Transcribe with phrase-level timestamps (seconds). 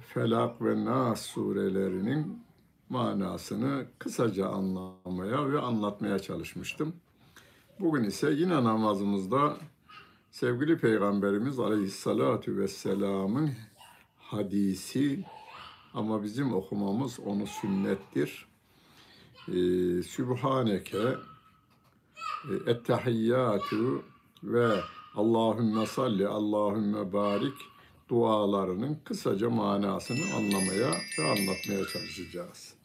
[0.01, 2.46] Felak ve Nas surelerinin
[2.89, 6.97] manasını kısaca anlamaya ve anlatmaya çalışmıştım.
[7.81, 9.57] Bugün ise yine namazımızda
[10.31, 13.51] sevgili Peygamberimiz Aleyhisselatü Vesselam'ın
[14.19, 15.25] hadisi
[15.95, 18.47] ama bizim okumamız onu sünnettir.
[19.49, 19.53] Ee,
[20.03, 20.99] Sübhaneke,
[22.51, 24.03] e, Ettehiyyatü
[24.43, 24.81] ve
[25.15, 27.55] Allahümme salli, Allahümme barik
[28.09, 32.76] dualarının kısaca manasını anlamaya ve anlatmaya çalışacağız.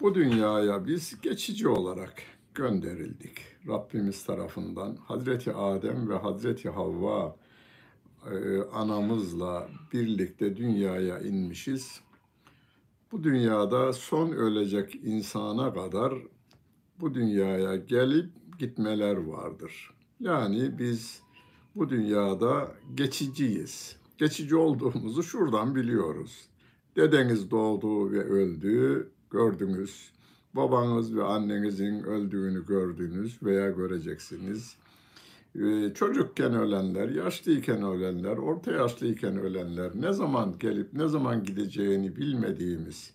[0.00, 2.22] Bu dünyaya biz geçici olarak
[2.54, 3.38] gönderildik.
[3.68, 7.36] Rabbimiz tarafından Hazreti Adem ve Hazreti Havva
[8.30, 12.00] e, anamızla birlikte dünyaya inmişiz.
[13.12, 16.14] Bu dünyada son ölecek insana kadar
[17.00, 19.90] bu dünyaya gelip gitmeler vardır.
[20.20, 21.20] Yani biz
[21.76, 23.96] bu dünyada geçiciyiz.
[24.18, 26.51] Geçici olduğumuzu şuradan biliyoruz.
[26.96, 30.12] Dedeniz doğdu ve öldü, gördünüz.
[30.54, 34.76] Babanız ve annenizin öldüğünü gördünüz veya göreceksiniz.
[35.54, 43.14] Ee, çocukken ölenler, yaşlıyken ölenler, orta yaşlıyken ölenler, ne zaman gelip ne zaman gideceğini bilmediğimiz,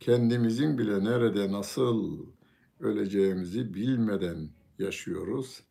[0.00, 2.26] kendimizin bile nerede nasıl
[2.80, 4.48] öleceğimizi bilmeden
[4.78, 5.62] yaşıyoruz.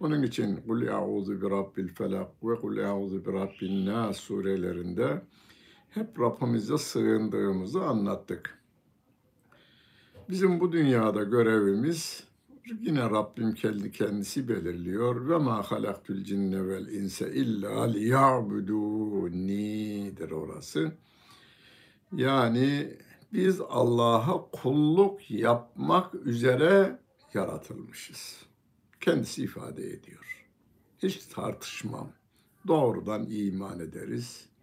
[0.00, 5.22] Onun için Kul e'udhu bi rabbil felak ve Kul e'udhu bi rabbin nas surelerinde
[5.96, 8.58] hep Rabbimize sığındığımızı anlattık.
[10.28, 12.24] Bizim bu dünyada görevimiz
[12.80, 15.28] yine Rabbim kendi kendisi belirliyor.
[15.28, 20.92] Ve ma halaktul cinne vel inse illa liya'buduni'dir orası.
[22.12, 22.96] Yani
[23.32, 26.98] biz Allah'a kulluk yapmak üzere
[27.34, 28.46] yaratılmışız.
[29.00, 30.46] Kendisi ifade ediyor.
[30.98, 32.12] Hiç tartışmam.
[32.66, 34.55] Doğrudan iman ederiz.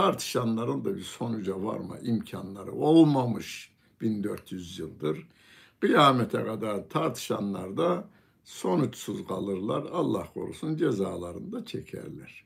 [0.00, 5.28] Tartışanların da bir sonuca varma imkanları olmamış 1400 yıldır.
[5.80, 8.08] Kıyamete kadar tartışanlar da
[8.44, 9.82] sonuçsuz kalırlar.
[9.92, 12.44] Allah korusun cezalarını da çekerler.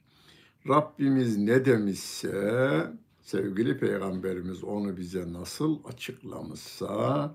[0.68, 2.92] Rabbimiz ne demişse
[3.22, 7.34] sevgili peygamberimiz onu bize nasıl açıklamışsa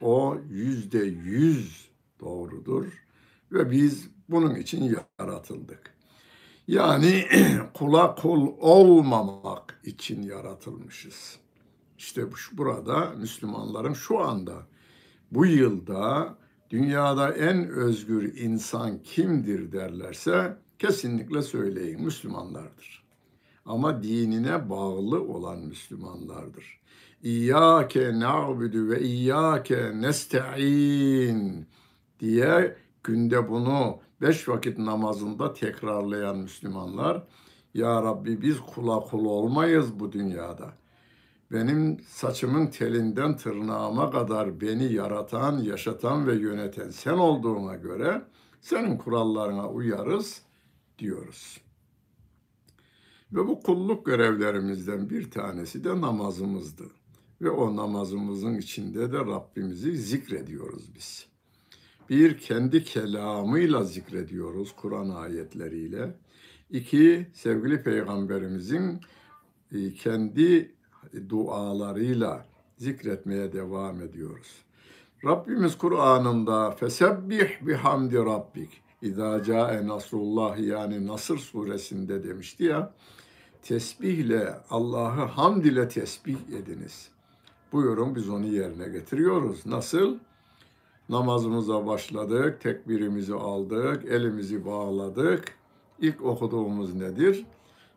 [0.00, 1.88] o yüzde yüz
[2.20, 2.86] doğrudur
[3.52, 5.99] ve biz bunun için yaratıldık.
[6.70, 7.24] Yani
[7.74, 11.38] kula kul olmamak için yaratılmışız.
[11.98, 12.22] İşte
[12.52, 14.52] burada Müslümanların şu anda
[15.32, 16.34] bu yılda
[16.70, 23.04] dünyada en özgür insan kimdir derlerse kesinlikle söyleyin Müslümanlardır.
[23.66, 26.80] Ama dinine bağlı olan Müslümanlardır.
[27.22, 31.66] İyyâke na'budu ve iyyâke nesta'in
[32.20, 37.26] diye günde bunu beş vakit namazında tekrarlayan Müslümanlar
[37.74, 40.72] Ya Rabbi biz kula kul olmayız bu dünyada.
[41.52, 48.22] Benim saçımın telinden tırnağıma kadar beni yaratan, yaşatan ve yöneten sen olduğuna göre
[48.60, 50.42] senin kurallarına uyarız
[50.98, 51.60] diyoruz.
[53.32, 56.84] Ve bu kulluk görevlerimizden bir tanesi de namazımızdı.
[57.40, 61.29] Ve o namazımızın içinde de Rabbimizi zikrediyoruz biz.
[62.10, 66.14] Bir, kendi kelamıyla zikrediyoruz Kur'an ayetleriyle.
[66.70, 69.00] İki, sevgili Peygamberimizin
[69.72, 70.74] e, kendi
[71.28, 72.46] dualarıyla
[72.76, 74.64] zikretmeye devam ediyoruz.
[75.24, 82.94] Rabbimiz Kur'an'ında fesebbih bihamdi rabbik İzâ câe nasrullah yani Nasır suresinde demişti ya
[83.62, 87.08] tesbihle Allah'ı hamd ile tesbih ediniz.
[87.72, 89.66] Buyurun biz onu yerine getiriyoruz.
[89.66, 90.18] Nasıl?
[91.10, 95.58] Namazımıza başladık, tekbirimizi aldık, elimizi bağladık.
[95.98, 97.46] İlk okuduğumuz nedir?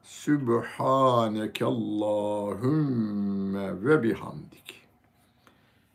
[0.03, 3.05] Sübhaneke Allahümme
[3.85, 4.81] ve bihamdik.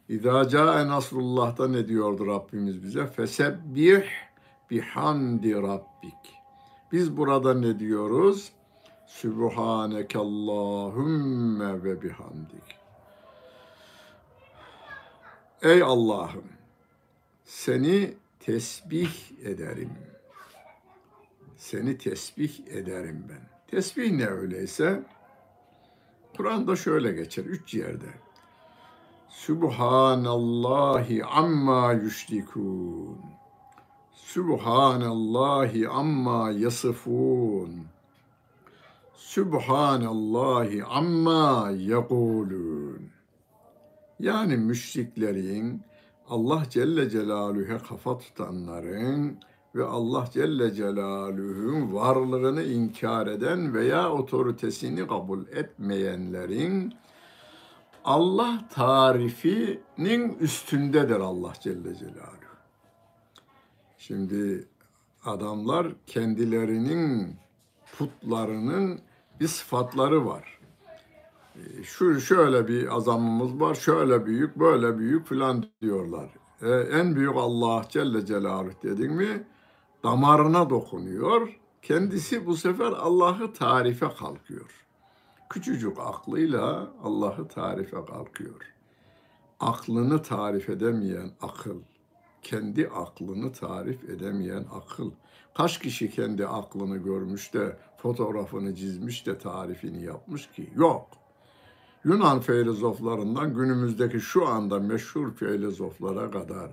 [0.09, 3.07] İzâ câe nasrullah'ta ne diyordu Rabbimiz bize?
[3.07, 4.05] Fesebbih
[4.71, 6.35] bihamdi rabbik.
[6.93, 8.53] Biz burada ne diyoruz?
[9.07, 12.79] Sübhaneke Allahümme ve bihamdik.
[15.63, 16.58] Ey Allah'ım
[17.49, 19.11] seni tesbih
[19.45, 19.93] ederim.
[21.57, 23.41] Seni tesbih ederim ben.
[23.71, 25.03] Tesbih ne öyleyse?
[26.37, 28.07] Kur'an'da şöyle geçer üç yerde.
[29.29, 33.21] Subhanallahi amma yüşrikun.
[34.13, 37.87] Subhanallahi amma yasifun.
[39.15, 43.11] Subhanallahi amma yekulun.
[44.21, 45.88] Yani müşriklerin,
[46.31, 49.39] Allah Celle Celaluhu'ya kafa tutanların
[49.75, 56.95] ve Allah Celle Celaluhu'nun varlığını inkar eden veya otoritesini kabul etmeyenlerin
[58.05, 62.39] Allah tarifinin üstündedir Allah Celle Celaluhu.
[63.99, 64.69] Şimdi
[65.25, 67.37] adamlar kendilerinin
[67.99, 69.01] putlarının
[69.41, 70.58] bir sıfatları var.
[71.83, 76.31] Şu şöyle bir azamımız var, şöyle büyük, böyle büyük filan diyorlar.
[76.63, 79.47] Ee, en büyük Allah Celle Celaluhu dedin mi
[80.05, 81.59] damarına dokunuyor.
[81.83, 84.87] Kendisi bu sefer Allah'ı tarife kalkıyor.
[85.51, 88.75] Küçücük aklıyla Allah'ı tarife kalkıyor.
[89.61, 91.81] Aklını tarif edemeyen akıl,
[92.43, 95.11] kendi aklını tarif edemeyen akıl.
[95.55, 100.71] Kaç kişi kendi aklını görmüş de fotoğrafını çizmiş de tarifini yapmış ki?
[100.77, 101.09] Yok.
[102.09, 106.71] Yunan filozoflarından günümüzdeki şu anda meşhur filozoflara kadar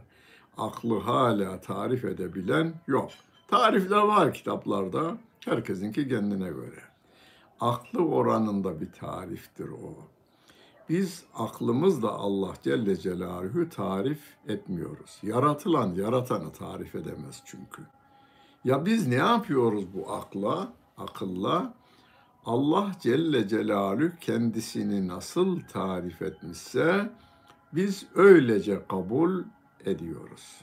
[0.58, 3.10] aklı hala tarif edebilen yok.
[3.48, 5.18] Tarifler var kitaplarda.
[5.46, 6.82] Herkesinki kendine göre.
[7.60, 9.94] Aklı oranında bir tariftir o.
[10.90, 15.20] Biz aklımızla Allah Celle Celaluhu tarif etmiyoruz.
[15.24, 17.82] Yaratılan yaratanı tarif edemez çünkü.
[18.64, 21.74] Ya biz ne yapıyoruz bu akla, akılla?
[22.46, 27.10] Allah Celle Celaluhu kendisini nasıl tarif etmişse
[27.74, 29.44] biz öylece kabul
[29.86, 30.62] ediyoruz.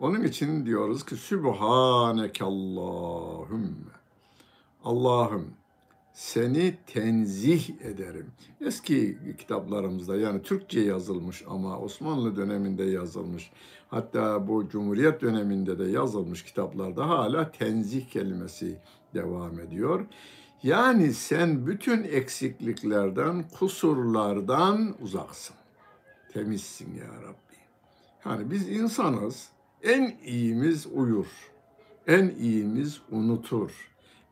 [0.00, 3.94] Onun için diyoruz ki Sübhaneke Allahümme.
[4.84, 5.46] Allah'ım
[6.12, 8.32] seni tenzih ederim.
[8.60, 13.50] Eski kitaplarımızda yani Türkçe yazılmış ama Osmanlı döneminde yazılmış.
[13.88, 18.78] Hatta bu Cumhuriyet döneminde de yazılmış kitaplarda hala tenzih kelimesi
[19.14, 20.06] devam ediyor.
[20.64, 25.56] Yani sen bütün eksikliklerden, kusurlardan uzaksın.
[26.32, 27.56] Temizsin ya Rabbi.
[28.24, 29.48] Yani biz insanız.
[29.82, 31.26] En iyimiz uyur.
[32.06, 33.70] En iyimiz unutur.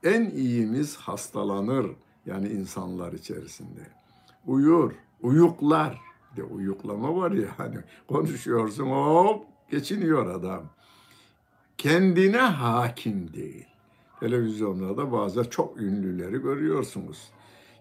[0.05, 1.87] En iyimiz hastalanır.
[2.27, 3.81] Yani insanlar içerisinde.
[4.47, 6.01] Uyur, uyuklar.
[6.37, 7.77] De uyuklama var ya hani
[8.09, 10.65] konuşuyorsun hop geçiniyor adam.
[11.79, 13.72] Kendine hakim değil.
[14.23, 17.31] Televizyonlarda bazı çok ünlüleri görüyorsunuz.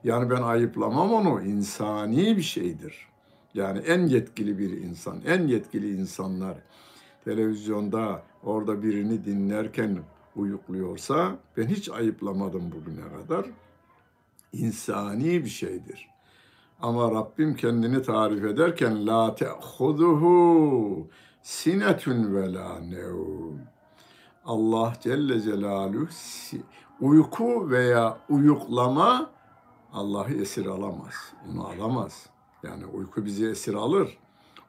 [0.03, 1.41] Yani ben ayıplamam onu.
[1.41, 3.07] insani bir şeydir.
[3.53, 6.57] Yani en yetkili bir insan, en yetkili insanlar
[7.23, 9.99] televizyonda orada birini dinlerken
[10.35, 13.45] uyukluyorsa ben hiç ayıplamadım bugüne kadar.
[14.53, 16.09] İnsani bir şeydir.
[16.81, 21.07] Ama Rabbim kendini tarif ederken la te'huduhu
[21.43, 23.71] sinetun ve la nevm.
[24.45, 26.07] Allah Celle Celaluhu
[27.01, 29.29] uyku veya uyuklama
[29.93, 31.33] Allah'ı esir alamaz.
[31.50, 32.29] Onu alamaz.
[32.63, 34.17] Yani uyku bizi esir alır.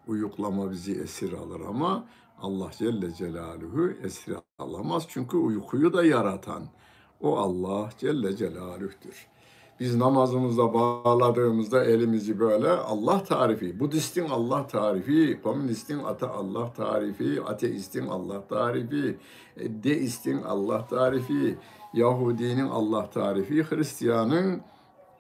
[0.07, 2.05] Uyuklama bizi esir alır ama
[2.41, 5.07] Allah Celle Celaluhu esir alamaz.
[5.09, 6.63] Çünkü uykuyu da yaratan
[7.21, 9.32] o Allah Celle Celaluh'tür.
[9.83, 18.07] Biz namazımızda bağladığımızda elimizi böyle Allah tarifi, Budistin Allah tarifi, komünistin ata Allah tarifi, ateistin
[18.07, 19.19] Allah tarifi,
[19.59, 21.59] deistin Allah tarifi,
[21.95, 24.61] Yahudinin Allah tarifi, Hristiyanın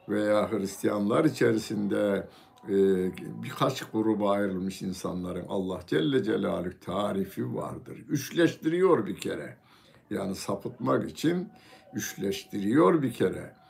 [0.08, 2.28] veya Hristiyanlar içerisinde
[2.68, 2.72] e,
[3.42, 7.96] birkaç gruba ayrılmış insanların Allah Celle Celaluhu tarifi vardır.
[8.08, 9.56] Üçleştiriyor bir kere.
[10.10, 11.48] Yani sapıtmak için
[11.94, 13.61] üçleştiriyor bir kere.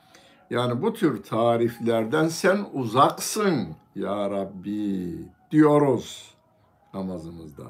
[0.53, 5.15] Yani bu tür tariflerden sen uzaksın ya Rabbi
[5.51, 6.33] diyoruz
[6.93, 7.63] namazımızda.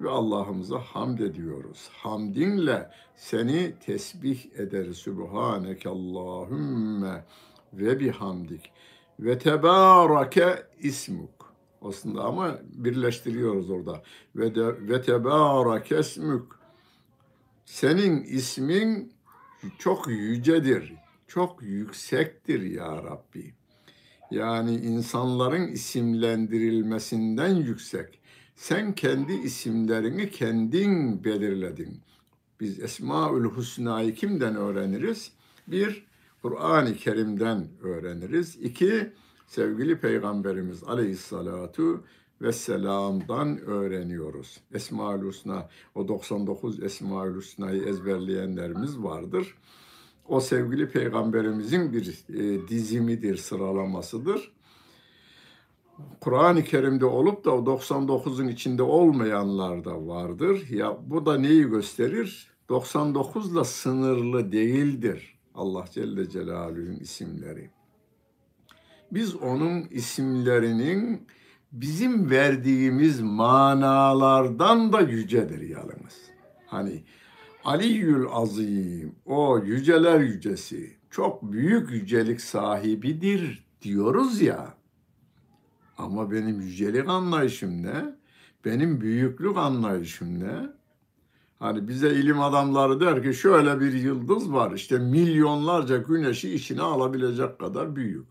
[0.00, 1.88] Ve Allah'ımıza hamd ediyoruz.
[1.92, 4.96] Hamdinle seni tesbih ederiz.
[4.96, 7.24] Sübhaneke Allahümme
[7.72, 8.72] ve bihamdik
[9.20, 11.54] ve tebarake ismuk.
[11.82, 14.02] Aslında ama birleştiriyoruz orada.
[14.36, 16.60] Ve de ve tebarake ismuk.
[17.64, 19.12] Senin ismin
[19.78, 20.99] çok yücedir,
[21.30, 23.54] çok yüksektir ya Rabbi.
[24.30, 28.20] Yani insanların isimlendirilmesinden yüksek.
[28.56, 32.00] Sen kendi isimlerini kendin belirledin.
[32.60, 35.32] Biz Esmaül Hüsna'yı kimden öğreniriz?
[35.66, 36.06] Bir,
[36.42, 38.56] Kur'an-ı Kerim'den öğreniriz.
[38.56, 39.12] İki,
[39.46, 42.04] sevgili Peygamberimiz Aleyhissalatu
[42.42, 44.60] Vesselam'dan öğreniyoruz.
[44.74, 49.54] Esmaül Hüsna, o 99 Esmaül Hüsna'yı ezberleyenlerimiz vardır.
[50.30, 54.52] O sevgili Peygamberimizin bir e, dizimidir, sıralamasıdır.
[56.20, 60.66] Kur'an-ı Kerim'de olup da o 99'un içinde olmayanlar da vardır.
[60.70, 62.50] Ya bu da neyi gösterir?
[62.68, 67.70] 99'la sınırlı değildir Allah Celle Celaluhu'nun isimleri.
[69.12, 71.26] Biz onun isimlerinin
[71.72, 76.30] bizim verdiğimiz manalardan da yücedir yalnız.
[76.66, 77.02] Hani
[77.64, 84.74] Aliyyül Azim, o yüceler yücesi, çok büyük yücelik sahibidir diyoruz ya.
[85.98, 88.14] Ama benim yücelik anlayışım ne?
[88.64, 90.70] Benim büyüklük anlayışım ne?
[91.58, 97.58] Hani bize ilim adamları der ki şöyle bir yıldız var işte milyonlarca güneşi içine alabilecek
[97.58, 98.28] kadar büyük.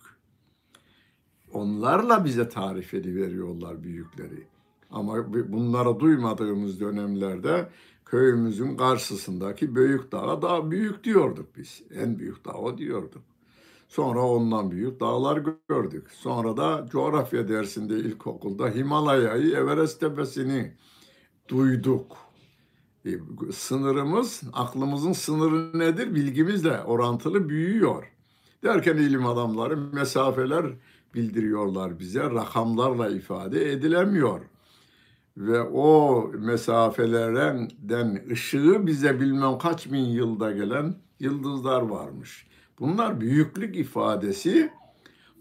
[1.54, 4.48] Onlarla bize tarif ediveriyorlar büyükleri.
[4.92, 7.70] Ama bunları duymadığımız dönemlerde
[8.12, 11.82] köyümüzün karşısındaki büyük dağa daha büyük diyorduk biz.
[11.96, 13.22] En büyük dağ diyorduk.
[13.88, 16.08] Sonra ondan büyük dağlar gördük.
[16.12, 20.74] Sonra da coğrafya dersinde ilkokulda Himalaya'yı, Everest tepesini
[21.48, 22.18] duyduk.
[23.06, 23.12] E,
[23.51, 26.16] sınırımız, aklımızın sınırı nedir?
[26.16, 28.12] Bilgimizle orantılı büyüyor.
[28.63, 30.66] Derken ilim adamları mesafeler
[31.13, 32.24] bildiriyorlar bize.
[32.24, 34.42] Rakamlarla ifade edilemiyor.
[35.39, 37.69] Ve o mesafelerden
[38.31, 42.48] ışığı bize bilmem kaç bin yılda gelen yıldızlar varmış.
[42.79, 44.72] Bunlar büyüklük ifadesi.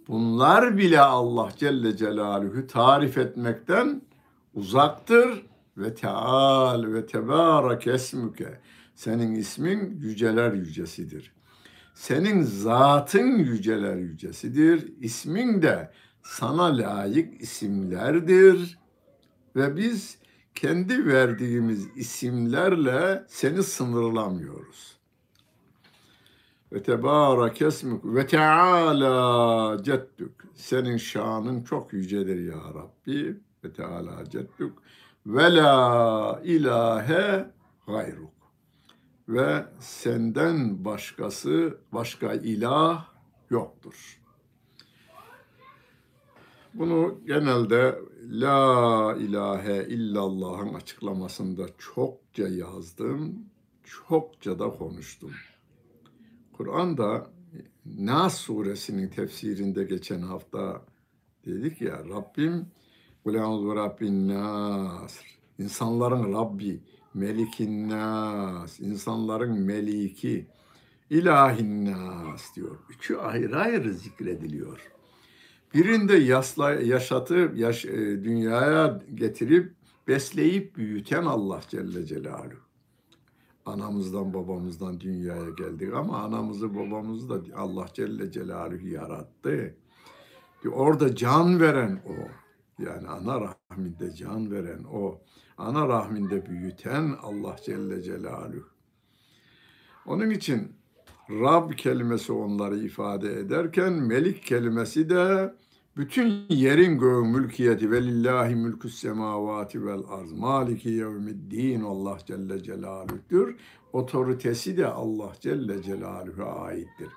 [0.09, 4.03] Bunlar bile Allah Celle Celaluhu tarif etmekten
[4.55, 5.47] uzaktır.
[5.77, 8.61] Ve Teal ve Tebarak esmuke.
[8.95, 11.33] Senin ismin yüceler yücesidir.
[11.95, 14.93] Senin zatın yüceler yücesidir.
[15.01, 15.91] İsmin de
[16.23, 18.79] sana layık isimlerdir.
[19.59, 20.19] Ve biz
[20.55, 24.99] kendi verdiğimiz isimlerle seni sınırlamıyoruz.
[26.73, 30.45] Ve tebarek esmuk ve teala ceddük.
[30.55, 33.41] Senin şanın çok yücedir ya Rabbi.
[33.65, 34.73] Ve teala ceddük.
[35.27, 37.51] Ve la ilahe
[37.87, 38.33] gayruk.
[39.29, 43.07] Ve senden başkası, başka ilah
[43.51, 44.21] yoktur.
[46.79, 53.39] Bunu genelde La ilahe illallah'ın açıklamasında çokça yazdım,
[53.85, 55.31] çokça da konuştum.
[56.53, 57.31] Kur'an'da
[57.87, 60.83] Nas suresinin tefsirinde geçen hafta
[61.47, 62.67] dedik ya Rabbim
[63.25, 65.21] Kulâ'nûzû Rabbin Nas
[65.59, 66.81] insanların Rabbi
[67.15, 70.47] Melikin Nas insanların Meliki
[71.11, 72.79] İlahin Nas diyor.
[72.91, 74.98] Üçü ayrı ayrı zikrediliyor.
[75.75, 79.75] Birinde yasla, yaşatıp yaş, e, dünyaya getirip
[80.09, 82.69] besleyip büyüten Allah Celle Celaluhu
[83.69, 89.77] anamızdan babamızdan dünyaya geldik ama anamızı babamızı da Allah Celle Celaluhu yarattı.
[90.73, 92.15] Orada can veren o.
[92.83, 95.21] Yani ana rahminde can veren o.
[95.59, 98.69] Ana rahminde büyüten Allah Celle Celaluhu.
[100.07, 100.77] Onun için
[101.31, 105.55] Rab kelimesi onları ifade ederken Melik kelimesi de
[105.97, 110.33] bütün yerin göğün mülkiyeti ve lillahi mülkü semavati vel arz.
[110.33, 113.57] Maliki yevmiddin Allah Celle Celaluh'tür.
[113.93, 117.09] Otoritesi de Allah Celle Celaluhu'ya aittir.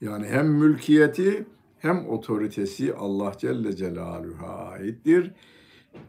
[0.00, 1.46] Yani hem mülkiyeti
[1.78, 5.32] hem otoritesi Allah Celle Celaluhu'ya aittir.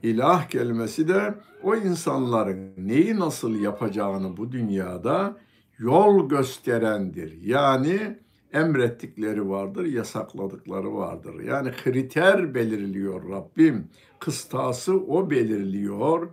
[0.03, 5.37] İlah kelimesi de o insanların neyi nasıl yapacağını bu dünyada
[5.79, 7.41] yol gösterendir.
[7.41, 8.17] Yani
[8.53, 11.39] emrettikleri vardır, yasakladıkları vardır.
[11.39, 13.87] Yani kriter belirliyor Rabbim.
[14.19, 16.29] Kıstası o belirliyor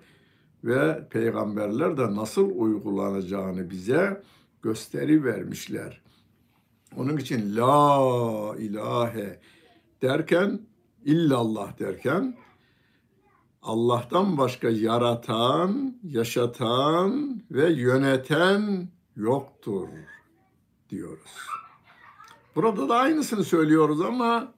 [0.64, 4.22] ve peygamberler de nasıl uygulanacağını bize
[4.62, 6.02] gösteri vermişler.
[6.96, 9.40] Onun için la ilahe
[10.02, 10.60] derken
[11.04, 12.36] illallah derken
[13.62, 18.88] Allah'tan başka yaratan, yaşatan ve yöneten
[19.20, 19.88] yoktur
[20.90, 21.46] diyoruz.
[22.54, 24.54] Burada da aynısını söylüyoruz ama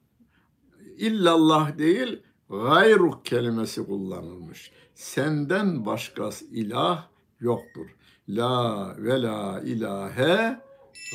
[0.96, 4.72] illallah değil gayruk kelimesi kullanılmış.
[4.94, 7.06] Senden başkası ilah
[7.40, 7.86] yoktur.
[8.28, 10.60] La ve la ilahe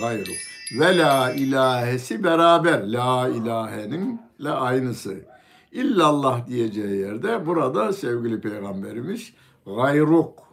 [0.01, 0.37] gayruk.
[0.79, 2.91] Ve la ilahesi beraber.
[2.91, 5.25] La ilahenin la aynısı.
[5.71, 9.33] İllallah diyeceği yerde burada sevgili peygamberimiz
[9.65, 10.46] gayruk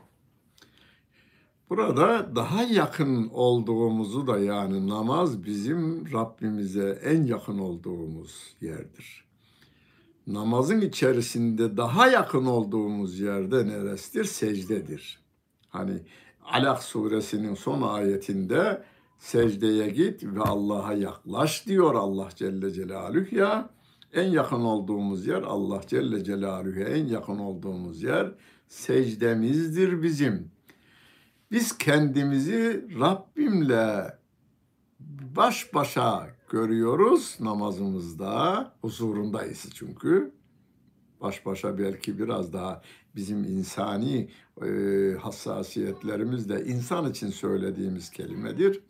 [1.71, 9.25] Burada daha yakın olduğumuzu da yani namaz bizim Rabbimize en yakın olduğumuz yerdir.
[10.26, 14.25] Namazın içerisinde daha yakın olduğumuz yerde neresidir?
[14.25, 15.21] Secdedir.
[15.68, 16.02] Hani
[16.44, 18.85] Alak suresinin son ayetinde
[19.18, 23.71] secdeye git ve Allah'a yaklaş diyor Allah Celle Celaluhu ya.
[24.12, 28.35] En yakın olduğumuz yer Allah Celle Celaluhu'ya en yakın olduğumuz yer
[28.68, 30.53] secdemizdir bizim.
[31.54, 34.18] Biz kendimizi Rabbimle
[35.37, 38.73] baş başa görüyoruz namazımızda.
[38.80, 40.34] Huzurundayız çünkü.
[41.20, 42.82] Baş başa belki biraz daha
[43.16, 44.30] bizim insani
[44.62, 44.68] e,
[45.23, 48.80] hassasiyetlerimizle insan için söylediğimiz kelimedir.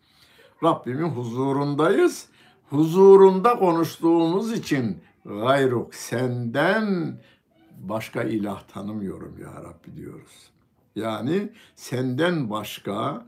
[0.62, 2.28] Rabbimin huzurundayız.
[2.70, 7.18] Huzurunda konuştuğumuz için gayruk senden
[7.78, 10.54] başka ilah tanımıyorum ya Rabbi diyoruz.
[10.94, 13.26] Yani senden başka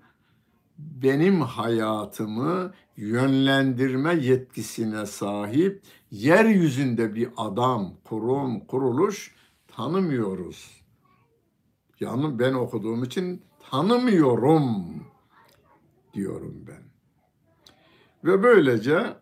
[0.79, 9.35] benim hayatımı yönlendirme yetkisine sahip yeryüzünde bir adam, kurum, kuruluş
[9.69, 10.83] tanımıyoruz.
[12.01, 14.85] Yani ben okuduğum için tanımıyorum
[16.15, 16.83] diyorum ben.
[18.25, 19.17] Ve böylece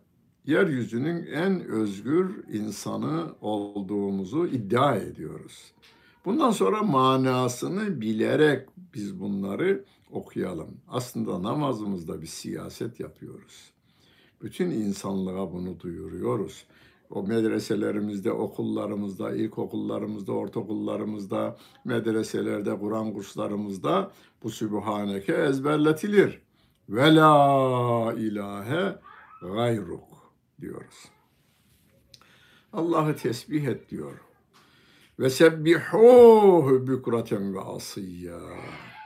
[0.44, 5.74] yeryüzünün en özgür insanı olduğumuzu iddia ediyoruz.
[6.24, 10.80] Bundan sonra manasını bilerek biz bunları okuyalım.
[10.88, 13.70] Aslında namazımızda bir siyaset yapıyoruz.
[14.42, 16.64] Bütün insanlığa bunu duyuruyoruz.
[17.10, 24.12] O medreselerimizde, okullarımızda, ilkokullarımızda, ortaokullarımızda, medreselerde, Kur'an kurslarımızda
[24.42, 26.40] bu Sübhaneke ezberletilir.
[26.88, 28.96] Ve la ilahe
[29.42, 31.10] gayruk diyoruz.
[32.72, 34.23] Allah'ı tesbih et diyor.
[35.18, 38.40] Ve sebbihuhu bükraten ve asiyya.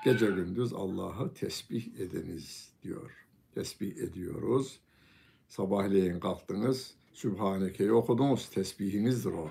[0.05, 3.27] Gece gündüz Allah'ı tesbih ediniz diyor.
[3.55, 4.81] Tesbih ediyoruz.
[5.49, 9.49] Sabahleyin kalktınız, Sübhaneke'yi okudunuz, tesbihinizdir o.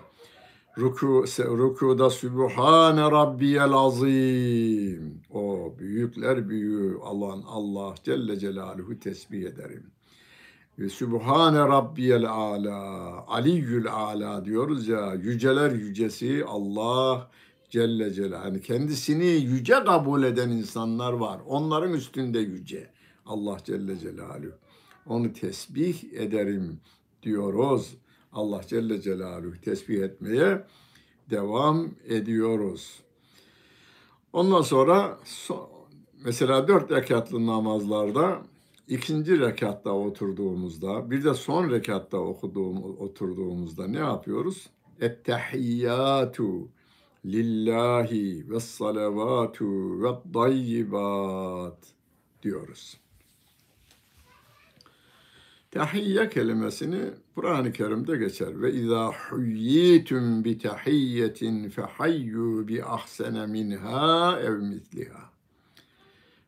[0.78, 5.22] Ruku, rükuda Sübhane Rabbiyel Azim.
[5.34, 9.97] O büyükler büyüğü Allah'ın Allah Celle Celaluhu tesbih ederim.
[10.80, 12.78] Ve Sübhane Rabbiyel Ala,
[13.28, 17.32] Aliyyül Ala diyoruz ya, yüceler yücesi Allah
[17.70, 18.46] Celle Celaluhu.
[18.46, 21.42] Yani kendisini yüce kabul eden insanlar var.
[21.48, 22.90] Onların üstünde yüce.
[23.26, 24.54] Allah Celle Celaluhu.
[25.06, 26.80] Onu tesbih ederim
[27.24, 27.98] diyoruz.
[28.34, 30.64] Allah Celle Celaluhu tesbih etmeye
[31.30, 33.00] devam ediyoruz.
[34.34, 35.18] Ondan sonra
[36.26, 38.42] mesela dört rekatlı namazlarda
[38.88, 44.70] ikinci rekatta oturduğumuzda bir de son rekatta okuduğum, oturduğumuzda ne yapıyoruz?
[45.02, 46.70] Ettehiyyatu
[47.26, 51.78] lillahi ve salavatu ve dayyibat
[52.44, 52.98] diyoruz.
[55.72, 57.02] Tahiyye kelimesini
[57.36, 58.62] Kur'an-ı Kerim'de geçer.
[58.62, 65.37] Ve izâ huyyitum bi tahiyyetin fehayyu bi ahsene minha ev mitliha.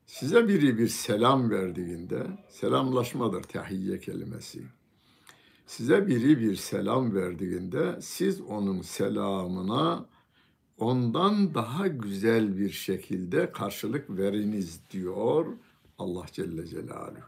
[0.09, 4.63] Size biri bir selam verdiğinde, selamlaşmadır tahiyye kelimesi.
[5.65, 10.05] Size biri bir selam verdiğinde siz onun selamına
[10.77, 15.45] ondan daha güzel bir şekilde karşılık veriniz diyor
[15.97, 17.19] Allah Celle Celaluhu.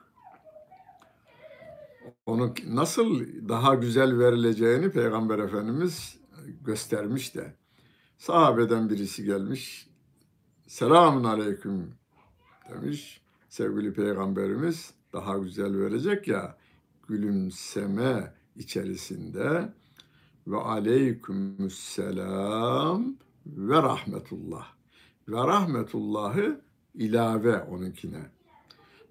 [2.26, 6.20] Onu nasıl daha güzel verileceğini Peygamber Efendimiz
[6.62, 7.54] göstermiş de.
[8.18, 9.88] Sahabeden birisi gelmiş.
[10.68, 12.01] Selamun aleyküm
[12.72, 13.22] demiş.
[13.50, 16.58] Sevgili Peygamberimiz daha güzel verecek ya
[17.08, 19.74] gülümseme içerisinde
[20.48, 24.68] ve aleykümselam ve rahmetullah.
[25.28, 26.62] Ve rahmetullahı
[26.94, 28.30] ilave onunkine.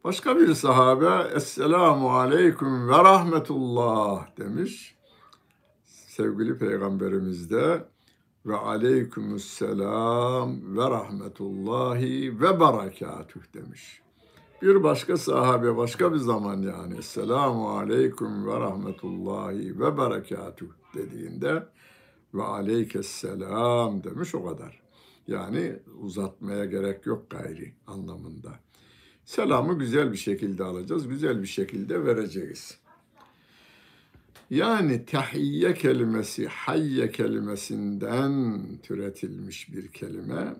[0.05, 4.94] Başka bir sahabe Esselamu Aleyküm ve Rahmetullah demiş.
[5.85, 7.85] Sevgili Peygamberimiz de
[8.46, 14.00] ve aleykümselam ve rahmetullahi ve berekatuh demiş.
[14.62, 21.66] Bir başka sahabe başka bir zaman yani Esselamu Aleyküm ve rahmetullahi ve berekatuh dediğinde
[22.35, 24.81] ve aleykesselam demiş o kadar.
[25.26, 28.61] Yani uzatmaya gerek yok gayri anlamında.
[29.24, 32.80] Selamı güzel bir şekilde alacağız, güzel bir şekilde vereceğiz.
[34.51, 40.55] Yani tahiyye kelimesi hayye kelimesinden türetilmiş bir kelime.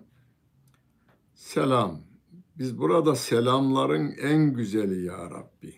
[1.35, 2.01] Selam.
[2.57, 5.73] Biz burada selamların en güzeli ya Rabbi.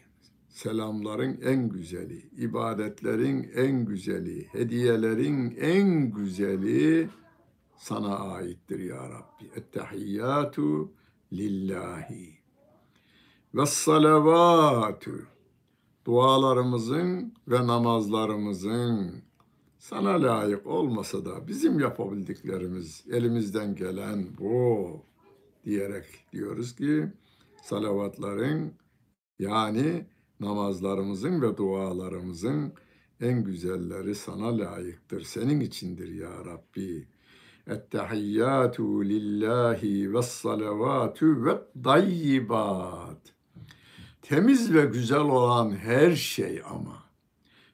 [0.50, 7.10] Selamların en güzeli, ibadetlerin en güzeli, hediyelerin en güzeli
[7.78, 9.52] sana aittir ya Rabbi.
[9.56, 10.92] Ettehiyyatu
[11.34, 12.38] lillahi.
[13.54, 15.33] Ve salavatü
[16.06, 19.24] dualarımızın ve namazlarımızın
[19.80, 24.90] sana layık olmasa da bizim yapabildiklerimiz elimizden gelen bu
[25.66, 27.08] diyerek diyoruz ki
[27.64, 28.74] salavatların
[29.40, 30.06] yani
[30.40, 32.74] namazlarımızın ve dualarımızın
[33.22, 35.22] en güzelleri sana layıktır.
[35.22, 37.08] Senin içindir ya Rabbi.
[37.68, 43.33] Ettehiyyatu lillahi ve salavatü ve dayyibat.
[44.24, 47.04] Temiz ve güzel olan her şey ama.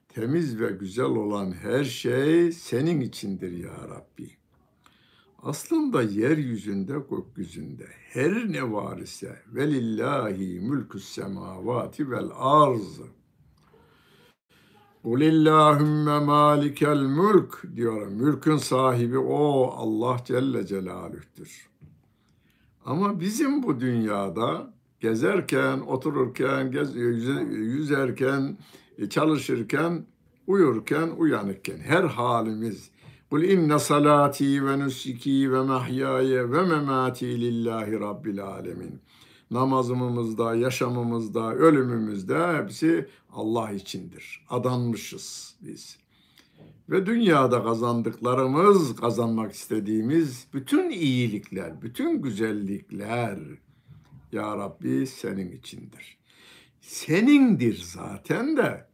[0.07, 4.31] Temiz ve güzel olan her şey senin içindir ya Rabbi.
[5.43, 13.01] Aslında yeryüzünde, gökyüzünde her ne var ise velillahi mülkü semavati vel arz.
[15.03, 18.07] Kulillahümme malikel mülk diyor.
[18.07, 21.69] Mülkün sahibi o Allah Celle Celaluh'tür.
[22.85, 28.57] Ama bizim bu dünyada gezerken, otururken, gez, yüzerken,
[29.09, 30.05] çalışırken,
[30.47, 32.91] uyurken, uyanıkken her halimiz
[33.29, 39.01] Kul inne salati ve nusuki ve mahyaye ve memati lillahi rabbil alemin.
[39.51, 44.45] Namazımızda, yaşamımızda, ölümümüzde hepsi Allah içindir.
[44.49, 45.97] Adanmışız biz.
[46.89, 53.39] Ve dünyada kazandıklarımız, kazanmak istediğimiz bütün iyilikler, bütün güzellikler
[54.31, 56.17] ya Rabbi senin içindir.
[56.81, 58.87] Senindir zaten de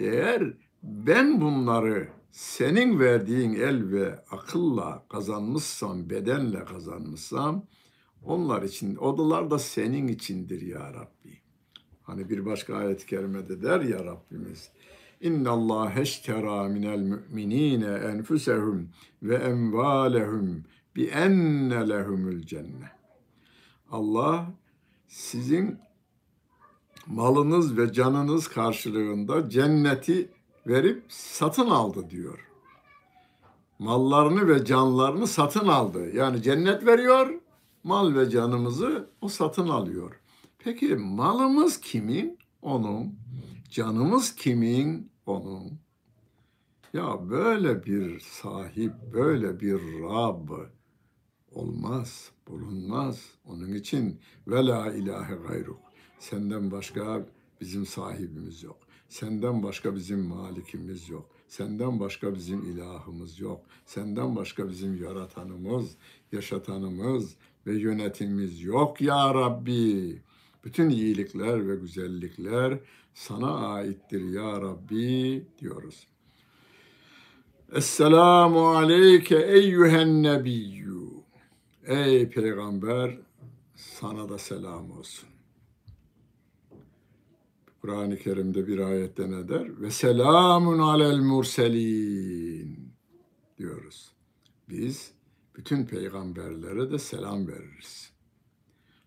[0.00, 0.42] eğer
[0.82, 7.66] ben bunları senin verdiğin el ve akılla kazanmışsam, bedenle kazanmışsam
[8.24, 11.40] onlar için, odalar da senin içindir ya Rabbi.
[12.02, 14.70] Hani bir başka ayet-i kerimede der ya Rabbimiz.
[15.20, 18.88] İnna Allah eştera minel müminine enfusehum
[19.22, 20.64] ve envalehum
[20.96, 22.98] bi enne lehumul cennet.
[23.90, 24.54] Allah
[25.08, 25.78] sizin
[27.06, 30.30] malınız ve canınız karşılığında cenneti
[30.66, 32.48] verip satın aldı diyor.
[33.78, 36.16] Mallarını ve canlarını satın aldı.
[36.16, 37.40] Yani cennet veriyor,
[37.84, 40.20] mal ve canımızı o satın alıyor.
[40.58, 42.38] Peki malımız kimin?
[42.62, 43.14] Onun.
[43.70, 45.10] Canımız kimin?
[45.26, 45.72] Onun.
[46.92, 50.48] Ya böyle bir sahip, böyle bir Rab
[51.52, 53.24] olmaz, bulunmaz.
[53.44, 55.80] Onun için ve la ilahe gayruk.
[56.18, 57.26] Senden başka
[57.60, 58.76] bizim sahibimiz yok.
[59.08, 61.30] Senden başka bizim malikimiz yok.
[61.48, 63.60] Senden başka bizim ilahımız yok.
[63.86, 65.96] Senden başka bizim yaratanımız,
[66.32, 70.22] yaşatanımız ve yönetimimiz yok ya Rabbi.
[70.64, 72.78] Bütün iyilikler ve güzellikler
[73.14, 76.06] sana aittir ya Rabbi diyoruz.
[77.72, 80.97] Esselamu aleyke eyyühen nebiyyü.
[81.88, 83.18] Ey peygamber
[83.74, 85.28] sana da selam olsun.
[87.80, 89.80] Kur'an-ı Kerim'de bir ayette ne der?
[89.80, 92.92] Ve selamun alel murselin
[93.58, 94.12] diyoruz.
[94.68, 95.12] Biz
[95.56, 98.12] bütün peygamberlere de selam veririz.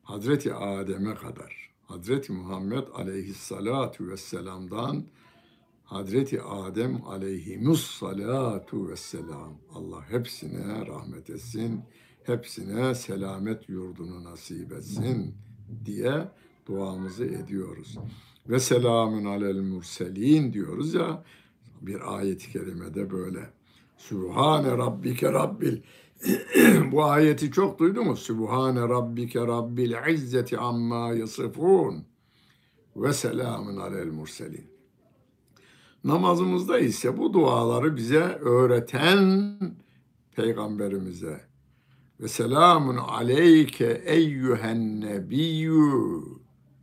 [0.03, 5.05] Hazreti Adem'e kadar, Hazreti Muhammed aleyhissalatu vesselam'dan
[5.83, 9.57] Hazreti Adem aleyhimus salatu vesselam.
[9.73, 11.83] Allah hepsine rahmet etsin,
[12.23, 15.35] hepsine selamet yurdunu nasip etsin
[15.85, 16.27] diye
[16.67, 17.97] duamızı ediyoruz
[18.49, 21.23] ve selamün alel murselin diyoruz ya
[21.81, 23.49] bir ayet-i kerimede böyle.
[23.97, 25.77] Sübhane rabbike rabbil
[26.91, 28.19] bu ayeti çok duydunuz.
[28.19, 32.05] Sübhane rabbike rabbil izzeti amma yasifun
[32.95, 34.71] ve selamun alel murselin.
[36.03, 39.57] Namazımızda ise bu duaları bize öğreten
[40.35, 41.50] peygamberimize
[42.21, 46.21] ve selamun aleyke eyyühen nebiyyü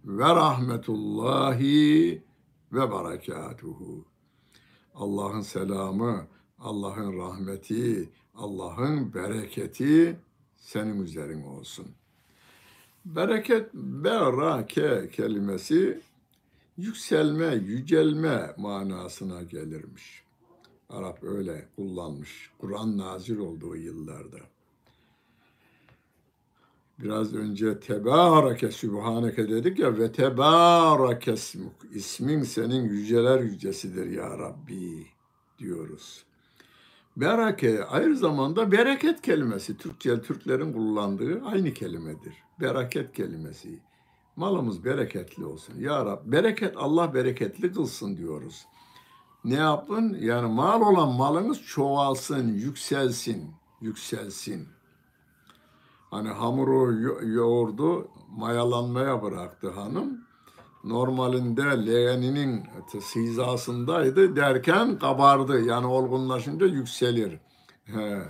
[0.05, 2.23] ve rahmetullahi
[2.73, 4.05] ve berekatuhu.
[4.95, 6.27] Allah'ın selamı,
[6.59, 10.21] Allah'ın rahmeti, Allah'ın bereketi
[10.57, 11.87] senin üzerine olsun.
[13.05, 16.01] Bereket, berake kelimesi
[16.77, 20.23] yükselme, yücelme manasına gelirmiş.
[20.89, 22.51] Arap öyle kullanmış.
[22.59, 24.39] Kur'an nazil olduğu yıllarda.
[26.99, 31.73] Biraz önce tebareke sübhaneke dedik ya ve tebareke ismuk.
[31.95, 35.07] İsmin senin yüceler yücesidir ya Rabbi
[35.59, 36.25] diyoruz.
[37.17, 39.77] Bereke aynı zamanda bereket kelimesi.
[39.77, 42.35] Türkçe Türklerin kullandığı aynı kelimedir.
[42.61, 43.79] Bereket kelimesi.
[44.37, 45.75] Malımız bereketli olsun.
[45.79, 48.67] Ya Rab bereket Allah bereketli kılsın diyoruz.
[49.45, 50.17] Ne yapın?
[50.21, 54.69] Yani mal olan malınız çoğalsın, yükselsin, yükselsin.
[56.11, 60.21] Hani hamuru yo- yoğurdu, mayalanmaya bıraktı hanım.
[60.85, 62.65] Normalinde leğeninin
[63.17, 65.61] hizasındaydı derken kabardı.
[65.61, 67.39] Yani olgunlaşınca yükselir.
[67.85, 68.23] He.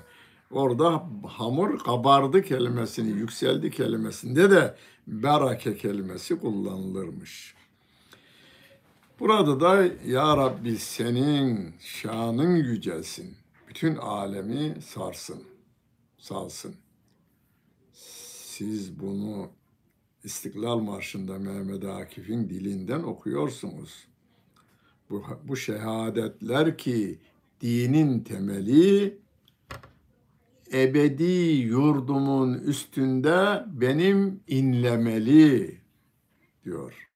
[0.50, 4.74] Orada hamur kabardı kelimesini, yükseldi kelimesinde de
[5.06, 7.54] berake kelimesi kullanılırmış.
[9.20, 13.36] Burada da Ya Rabbi senin şanın yücelsin.
[13.68, 15.42] Bütün alemi sarsın,
[16.18, 16.74] salsın.
[18.58, 19.50] Siz bunu
[20.24, 24.08] İstiklal Marşı'nda Mehmet Akif'in dilinden okuyorsunuz.
[25.10, 27.18] Bu, bu şehadetler ki
[27.60, 29.18] dinin temeli
[30.72, 31.24] ebedi
[31.66, 35.80] yurdumun üstünde benim inlemeli
[36.64, 37.08] diyor.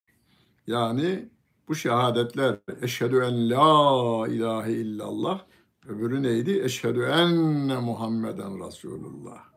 [0.66, 1.28] Yani
[1.68, 5.44] bu şehadetler eşhedü en la ilahe illallah
[5.88, 6.60] öbürü neydi?
[6.64, 9.51] Eşhedü enne Muhammeden Resulullah.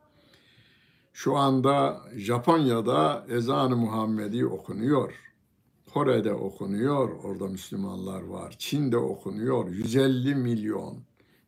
[1.15, 5.13] Şu anda Japonya'da ezan-ı Muhammedi okunuyor.
[5.93, 8.55] Kore'de okunuyor, orada Müslümanlar var.
[8.59, 10.97] Çin'de okunuyor, 150 milyon,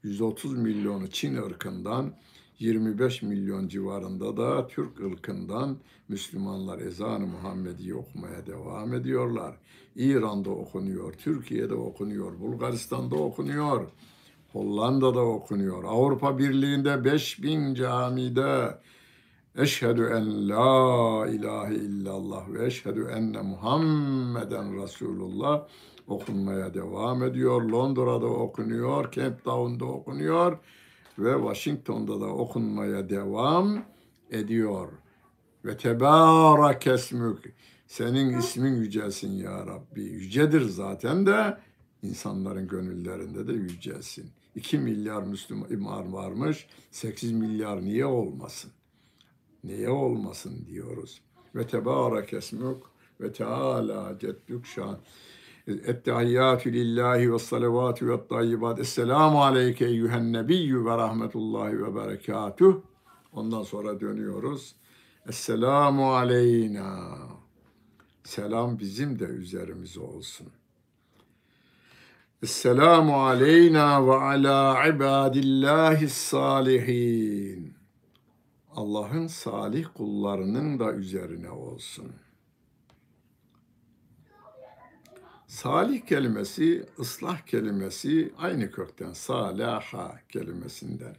[0.04, 2.14] 130 milyonu Çin ırkından,
[2.60, 5.78] 25 milyon civarında da Türk ırkından
[6.08, 9.56] Müslümanlar ezan-ı Muhammedi okumaya devam ediyorlar.
[9.96, 13.88] İran'da okunuyor, Türkiye'de okunuyor, Bulgaristan'da okunuyor,
[14.54, 15.84] Hollanda'da okunuyor.
[15.84, 18.78] Avrupa Birliği'nde 5000 camide
[19.58, 25.68] Eşhedü en la ilahe illallah ve eşhedü enne Muhammeden Resulullah
[26.08, 27.62] okunmaya devam ediyor.
[27.62, 30.58] Londra'da okunuyor, Cape Town'da okunuyor
[31.20, 33.86] ve Washington'da da okunmaya devam
[34.32, 34.88] ediyor.
[35.66, 37.56] Ve tebarek esmük.
[37.88, 40.02] Senin ismin yücelsin ya Rabbi.
[40.02, 41.58] Yücedir zaten de
[42.02, 44.32] insanların gönüllerinde de yücelsin.
[44.56, 46.68] 2 milyar Müslüman varmış.
[46.92, 48.72] 8 milyar niye olmasın?
[49.68, 51.22] Niye olmasın diyoruz.
[51.56, 52.84] Ve tebarek esmük
[53.22, 54.98] ve teala ceddük şan.
[55.68, 58.80] Ettehiyyatü lillahi ve salavatü ve tayyibat.
[58.80, 62.82] Esselamu aleyke eyyühen nebiyyü ve rahmetullahi ve berekatuh.
[63.34, 64.76] Ondan sonra dönüyoruz.
[65.30, 67.18] Esselamu aleyna.
[68.24, 70.48] Selam bizim de üzerimize olsun.
[72.44, 77.77] Esselamu aleyna ve ala ibadillahi salihin.
[78.78, 82.12] Allah'ın salih kullarının da üzerine olsun.
[85.48, 91.16] Salih kelimesi, ıslah kelimesi aynı kökten, salaha kelimesinden.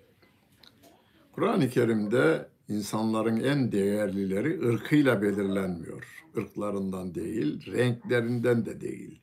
[1.33, 6.25] Kur'an-ı Kerim'de insanların en değerlileri ırkıyla belirlenmiyor.
[6.37, 9.21] Irklarından değil, renklerinden de değil.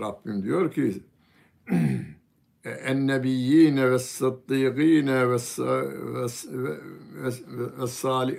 [0.00, 1.02] Rabbim diyor ki
[2.70, 5.38] ennebiyyine ve sıddıkine ve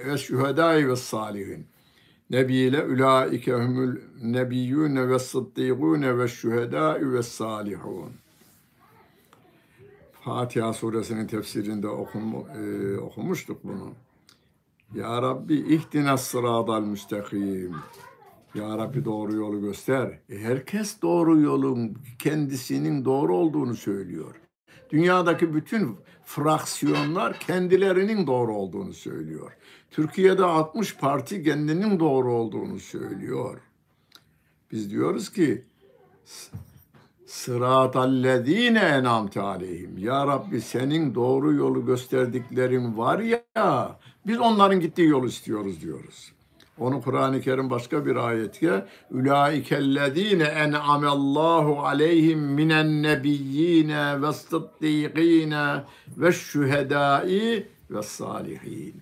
[0.05, 1.67] ve şühedai ve salihin.
[2.29, 8.11] Nebiyle ulaike humul nebiyyune ve sıddıkune ve şühedai ve salihun.
[10.21, 13.93] Fatiha suresinin tefsirinde okun, e, okumuştuk bunu.
[14.95, 17.75] Ya Rabbi ihdina sıradal müstakim.
[18.55, 20.19] Ya Rabbi doğru yolu göster.
[20.29, 24.35] E herkes doğru yolun kendisinin doğru olduğunu söylüyor.
[24.89, 29.51] Dünyadaki bütün fraksiyonlar kendilerinin doğru olduğunu söylüyor.
[29.91, 33.59] Türkiye'de 60 parti kendinin doğru olduğunu söylüyor.
[34.71, 35.65] Biz diyoruz ki
[37.25, 39.97] Sıratallezine enamte aleyhim.
[39.97, 46.31] Ya Rabbi senin doğru yolu gösterdiklerin var ya biz onların gittiği yolu istiyoruz diyoruz.
[46.79, 55.83] Onu Kur'an-ı Kerim başka bir ayette Ulaikellezine en'amallahu aleyhim minen nebiyyine ve sıddıkine
[56.17, 59.01] ve şühedai ve salihin.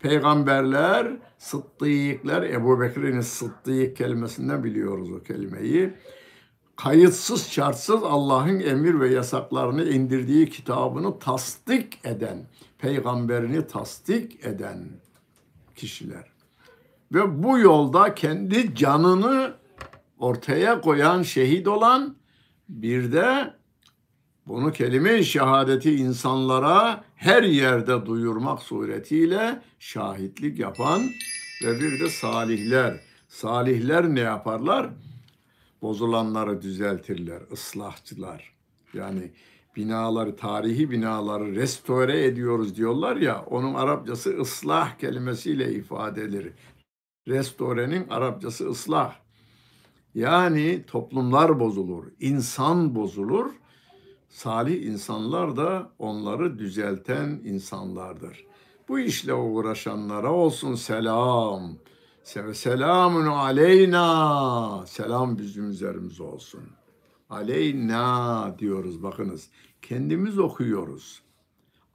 [0.00, 5.94] Peygamberler, sıddıklar, Ebu Bekir'in sıddık kelimesinden biliyoruz o kelimeyi.
[6.76, 12.46] Kayıtsız şartsız Allah'ın emir ve yasaklarını indirdiği kitabını tasdik eden,
[12.78, 14.88] peygamberini tasdik eden
[15.76, 16.35] kişiler.
[17.12, 19.54] Ve bu yolda kendi canını
[20.18, 22.16] ortaya koyan, şehit olan
[22.68, 23.54] bir de
[24.46, 31.02] bunu kelime-i şehadeti insanlara her yerde duyurmak suretiyle şahitlik yapan
[31.64, 33.00] ve bir de salihler.
[33.28, 34.90] Salihler ne yaparlar?
[35.82, 38.52] Bozulanları düzeltirler, ıslahçılar.
[38.94, 39.30] Yani
[39.76, 46.52] binaları, tarihi binaları restore ediyoruz diyorlar ya, onun Arapçası ıslah kelimesiyle ifade edilir.
[47.28, 49.14] Restorenin Arapçası ıslah.
[50.14, 53.50] Yani toplumlar bozulur, insan bozulur.
[54.28, 58.46] Salih insanlar da onları düzelten insanlardır.
[58.88, 61.76] Bu işle uğraşanlara olsun selam.
[62.52, 64.86] Selamun aleyna.
[64.86, 66.60] Selam bizim üzerimize olsun.
[67.30, 69.50] Aleyna diyoruz bakınız.
[69.82, 71.22] Kendimiz okuyoruz.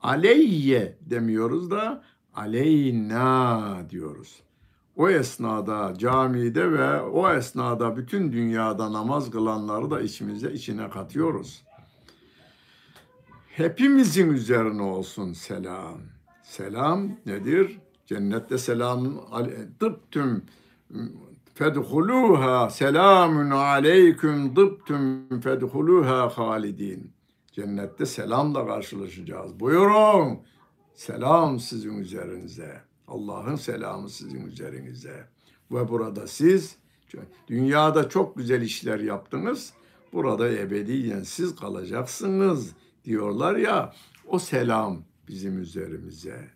[0.01, 4.41] Aleyye demiyoruz da aleyna diyoruz.
[5.01, 11.63] O esnada camide ve o esnada bütün dünyada namaz kılanları da içimize içine katıyoruz.
[13.47, 15.97] Hepimizin üzerine olsun selam.
[16.43, 17.79] Selam nedir?
[18.05, 19.21] Cennette selamın
[19.79, 20.45] dıptüm
[21.53, 27.13] fedhuluha selamun aleyküm dıptüm fedhuluha halidin.
[27.51, 29.59] Cennette selamla karşılaşacağız.
[29.59, 30.39] Buyurun.
[30.93, 32.90] Selam sizin üzerinize.
[33.07, 35.27] Allah'ın selamı sizin üzerinize.
[35.71, 36.75] Ve burada siz
[37.47, 39.73] dünyada çok güzel işler yaptınız.
[40.13, 42.71] Burada ebediyen siz kalacaksınız
[43.05, 43.93] diyorlar ya.
[44.27, 46.49] O selam bizim üzerimize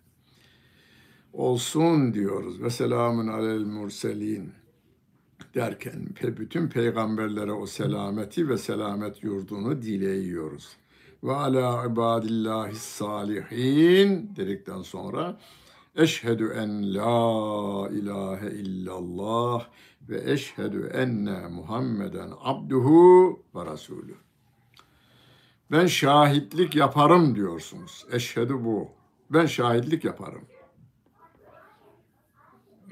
[1.32, 2.62] olsun diyoruz.
[2.62, 4.52] Ve selamun alel murselin
[5.54, 10.76] derken bütün peygamberlere o selameti ve selamet yurdunu dileyiyoruz.
[11.24, 15.38] Ve ala ibadillahi salihin dedikten sonra
[15.96, 19.66] Eşhedü en la ilahe illallah
[20.08, 24.14] ve eşhedü enne Muhammeden abduhu ve rasulü.
[25.70, 28.06] Ben şahitlik yaparım diyorsunuz.
[28.12, 28.88] Eşhedü bu.
[29.30, 30.44] Ben şahitlik yaparım.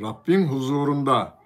[0.00, 1.38] Rabbin huzurunda,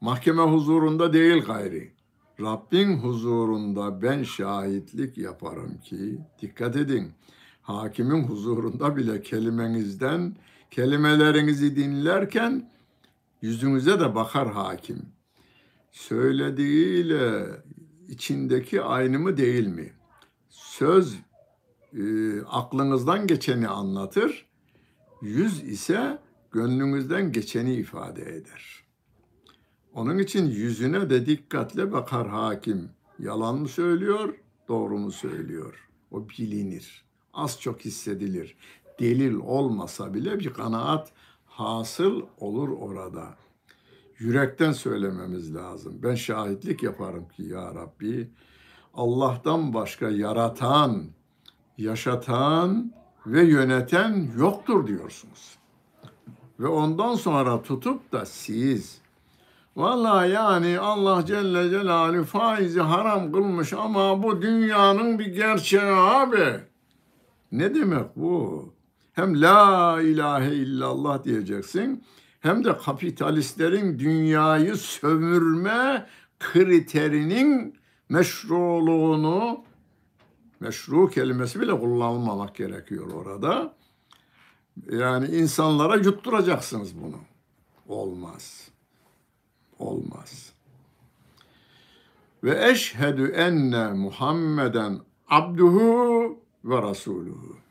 [0.00, 1.92] mahkeme huzurunda değil gayri.
[2.40, 7.12] Rabbin huzurunda ben şahitlik yaparım ki, dikkat edin,
[7.62, 10.36] hakimin huzurunda bile kelimenizden,
[10.76, 12.70] kelimelerinizi dinlerken
[13.42, 15.02] yüzünüze de bakar hakim.
[15.92, 17.46] Söylediğiyle
[18.08, 19.92] içindeki aynı mı değil mi?
[20.48, 21.14] Söz
[21.92, 24.46] e, aklınızdan geçeni anlatır,
[25.22, 26.18] yüz ise
[26.50, 28.84] gönlünüzden geçeni ifade eder.
[29.94, 32.90] Onun için yüzüne de dikkatle bakar hakim.
[33.18, 34.34] Yalan mı söylüyor,
[34.68, 35.88] doğru mu söylüyor?
[36.10, 37.04] O bilinir.
[37.32, 38.56] Az çok hissedilir.
[39.00, 41.12] Delil olmasa bile bir kanaat
[41.46, 43.26] hasıl olur orada.
[44.18, 45.98] Yürekten söylememiz lazım.
[46.02, 48.30] Ben şahitlik yaparım ki ya Rabbi
[48.94, 51.04] Allah'tan başka yaratan,
[51.78, 52.92] yaşatan
[53.26, 55.58] ve yöneten yoktur diyorsunuz.
[56.60, 59.00] Ve ondan sonra tutup da siz
[59.76, 66.60] Vallahi yani Allah Celle Celaluhu faizi haram kılmış ama bu dünyanın bir gerçeği abi.
[67.52, 68.75] Ne demek bu?
[69.16, 72.04] Hem la ilahe illallah diyeceksin
[72.40, 76.06] hem de kapitalistlerin dünyayı sömürme
[76.40, 79.64] kriterinin meşruluğunu
[80.60, 83.74] meşru kelimesi bile kullanılmamak gerekiyor orada.
[84.90, 87.18] Yani insanlara yutturacaksınız bunu.
[87.88, 88.68] Olmaz.
[89.78, 90.52] Olmaz.
[92.44, 94.98] Ve eşhedü enne Muhammeden
[95.28, 97.65] abduhu ve rasuluhu.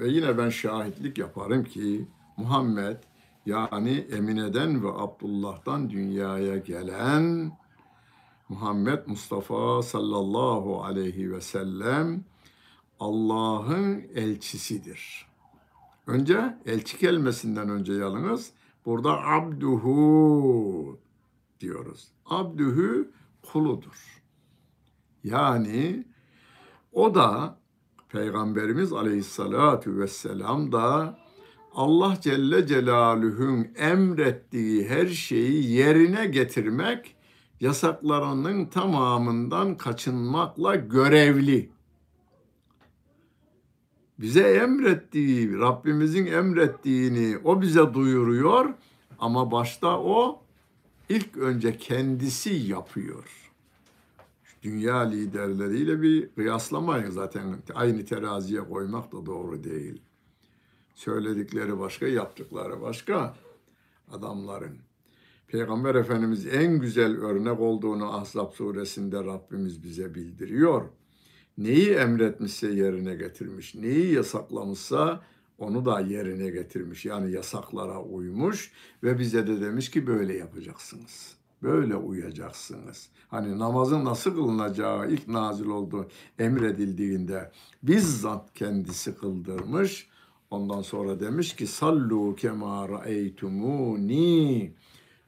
[0.00, 2.96] Ve yine ben şahitlik yaparım ki Muhammed
[3.46, 7.52] yani Emine'den ve Abdullah'tan dünyaya gelen
[8.48, 12.24] Muhammed Mustafa sallallahu aleyhi ve sellem
[13.00, 15.26] Allah'ın elçisidir.
[16.06, 18.52] Önce elçi kelimesinden önce yalnız
[18.86, 20.98] burada abduhu
[21.60, 22.08] diyoruz.
[22.26, 23.08] Abduhu
[23.52, 24.22] kuludur.
[25.24, 26.04] Yani
[26.92, 27.59] o da
[28.12, 31.18] Peygamberimiz aleyhissalatu vesselam da
[31.74, 37.14] Allah Celle Celaluhu'nun emrettiği her şeyi yerine getirmek,
[37.60, 41.70] yasaklarının tamamından kaçınmakla görevli
[44.20, 48.74] bize emrettiği, Rabbimizin emrettiğini o bize duyuruyor
[49.18, 50.42] ama başta o
[51.08, 53.49] ilk önce kendisi yapıyor.
[54.62, 60.02] Dünya liderleriyle bir kıyaslamayın zaten aynı teraziye koymak da doğru değil.
[60.94, 63.36] Söyledikleri başka, yaptıkları başka
[64.10, 64.78] adamların.
[65.46, 70.84] Peygamber Efendimiz en güzel örnek olduğunu Ahzab suresinde Rabbimiz bize bildiriyor
[71.60, 75.22] neyi emretmişse yerine getirmiş, neyi yasaklamışsa
[75.58, 77.04] onu da yerine getirmiş.
[77.04, 81.39] Yani yasaklara uymuş ve bize de demiş ki böyle yapacaksınız.
[81.62, 83.08] Böyle uyacaksınız.
[83.28, 86.08] Hani namazın nasıl kılınacağı ilk nazil oldu
[86.38, 87.50] emredildiğinde
[87.82, 90.08] bizzat kendisi kıldırmış.
[90.50, 94.72] Ondan sonra demiş ki sallu kema raeytumuni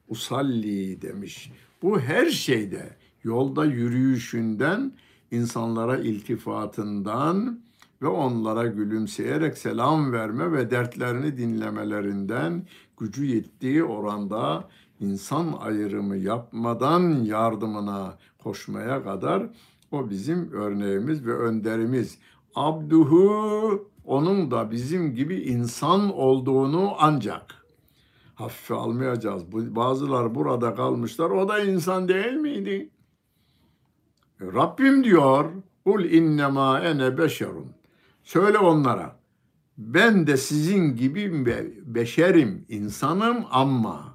[0.09, 1.53] usalli demiş.
[1.83, 4.93] Bu her şeyde yolda yürüyüşünden
[5.31, 7.61] insanlara iltifatından
[8.03, 12.67] ve onlara gülümseyerek selam verme ve dertlerini dinlemelerinden
[12.99, 14.69] gücü yettiği oranda
[15.03, 19.43] insan ayrımı yapmadan yardımına koşmaya kadar
[19.91, 22.19] o bizim örneğimiz ve önderimiz.
[22.55, 27.65] Abduhu onun da bizim gibi insan olduğunu ancak
[28.35, 29.43] hafife almayacağız.
[29.53, 31.31] Bazılar burada kalmışlar.
[31.31, 32.91] O da insan değil miydi?
[34.41, 35.51] E, Rabbim diyor,
[35.85, 37.67] Kul innema ene beşerun.
[38.23, 39.17] Söyle onlara,
[39.79, 41.47] ben de sizin gibi
[41.87, 44.12] beşerim, insanım ama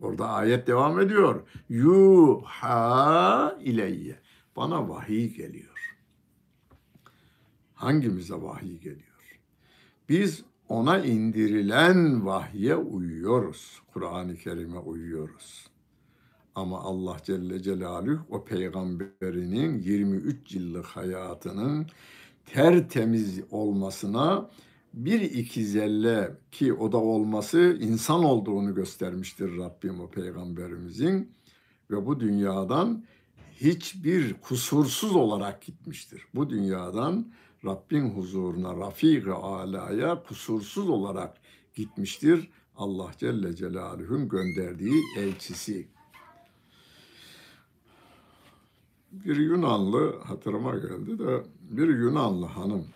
[0.00, 1.42] orada ayet devam ediyor.
[1.68, 4.18] Yuha ileyye.
[4.56, 5.96] Bana vahiy geliyor.
[7.74, 9.40] Hangimize vahiy geliyor?
[10.08, 13.80] Biz ona indirilen vahye uyuyoruz.
[13.92, 15.66] Kur'an-ı Kerim'e uyuyoruz.
[16.54, 21.86] Ama Allah Celle Celaluhu o peygamberinin 23 yıllık hayatının
[22.46, 24.50] tertemiz olmasına
[24.96, 31.32] bir iki zelle ki o da olması insan olduğunu göstermiştir Rabbim o peygamberimizin
[31.90, 33.04] ve bu dünyadan
[33.60, 36.22] hiçbir kusursuz olarak gitmiştir.
[36.34, 37.32] Bu dünyadan
[37.64, 41.36] Rabbin huzuruna, Rafik-i Ala'ya kusursuz olarak
[41.74, 42.50] gitmiştir.
[42.76, 45.88] Allah Celle Celaluhu'nun gönderdiği elçisi.
[49.12, 52.86] Bir Yunanlı hatırıma geldi de bir Yunanlı hanım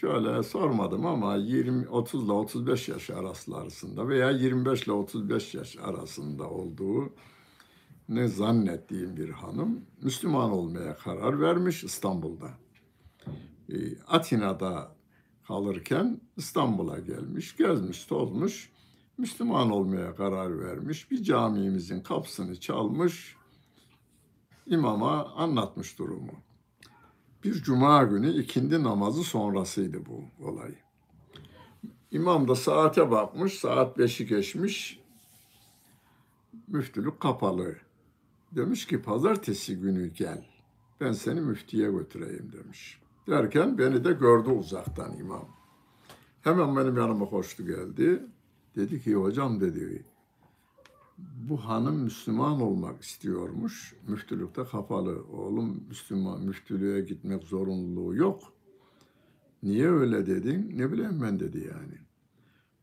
[0.00, 6.50] şöyle sormadım ama 20 30 ile 35 yaş arasında veya 25 ile 35 yaş arasında
[6.50, 7.12] olduğu
[8.08, 12.50] ne zannettiğim bir hanım Müslüman olmaya karar vermiş İstanbul'da.
[13.68, 14.96] E, Atina'da
[15.46, 18.72] kalırken İstanbul'a gelmiş, gezmiş, tozmuş,
[19.18, 21.10] Müslüman olmaya karar vermiş.
[21.10, 23.36] Bir camimizin kapısını çalmış,
[24.66, 26.47] imama anlatmış durumu.
[27.48, 30.74] Bir cuma günü ikindi namazı sonrasıydı bu olay.
[32.10, 35.00] İmam da saate bakmış, saat beşi geçmiş,
[36.66, 37.76] müftülük kapalı.
[38.52, 40.46] Demiş ki pazartesi günü gel,
[41.00, 43.00] ben seni müftiye götüreyim demiş.
[43.28, 45.48] Derken beni de gördü uzaktan imam.
[46.40, 48.22] Hemen benim yanıma koştu geldi.
[48.76, 50.04] Dedi ki hocam dedi
[51.18, 53.94] bu hanım Müslüman olmak istiyormuş.
[54.08, 55.24] Müftülükte kapalı.
[55.32, 58.52] Oğlum Müslüman müftülüğe gitmek zorunluluğu yok.
[59.62, 60.72] Niye öyle dedin?
[60.76, 61.98] Ne bileyim ben dedi yani.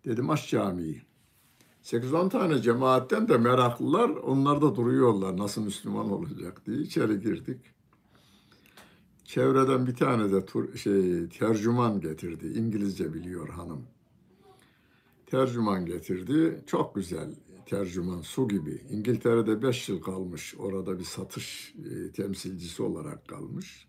[0.05, 1.01] Dedim aç camiyi.
[1.83, 7.61] 8-10 tane cemaatten de meraklılar onlar da duruyorlar nasıl Müslüman olacak diye içeri girdik.
[9.23, 12.47] Çevreden bir tane de tur, şey tercüman getirdi.
[12.47, 13.83] İngilizce biliyor hanım.
[15.25, 16.63] Tercüman getirdi.
[16.67, 17.35] Çok güzel
[17.65, 18.81] tercüman su gibi.
[18.89, 20.55] İngiltere'de beş yıl kalmış.
[20.57, 23.87] Orada bir satış e, temsilcisi olarak kalmış.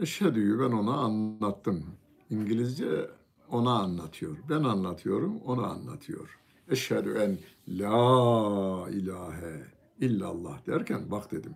[0.00, 1.84] Eşhedü'yü ben ona anlattım.
[2.30, 3.10] İngilizce
[3.50, 4.36] ona anlatıyor.
[4.50, 6.38] Ben anlatıyorum, ona anlatıyor.
[6.70, 7.38] Eşhedü en
[7.78, 9.66] la ilahe
[10.00, 11.54] illallah derken bak dedim.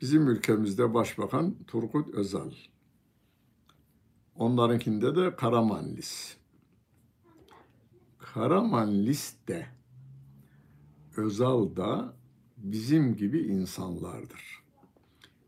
[0.00, 2.50] Bizim ülkemizde başbakan Turgut Özal.
[4.34, 6.35] Onlarınkinde de Karamanlis.
[8.36, 9.66] Karamanlis de
[11.16, 12.14] Özal da
[12.56, 14.62] bizim gibi insanlardır.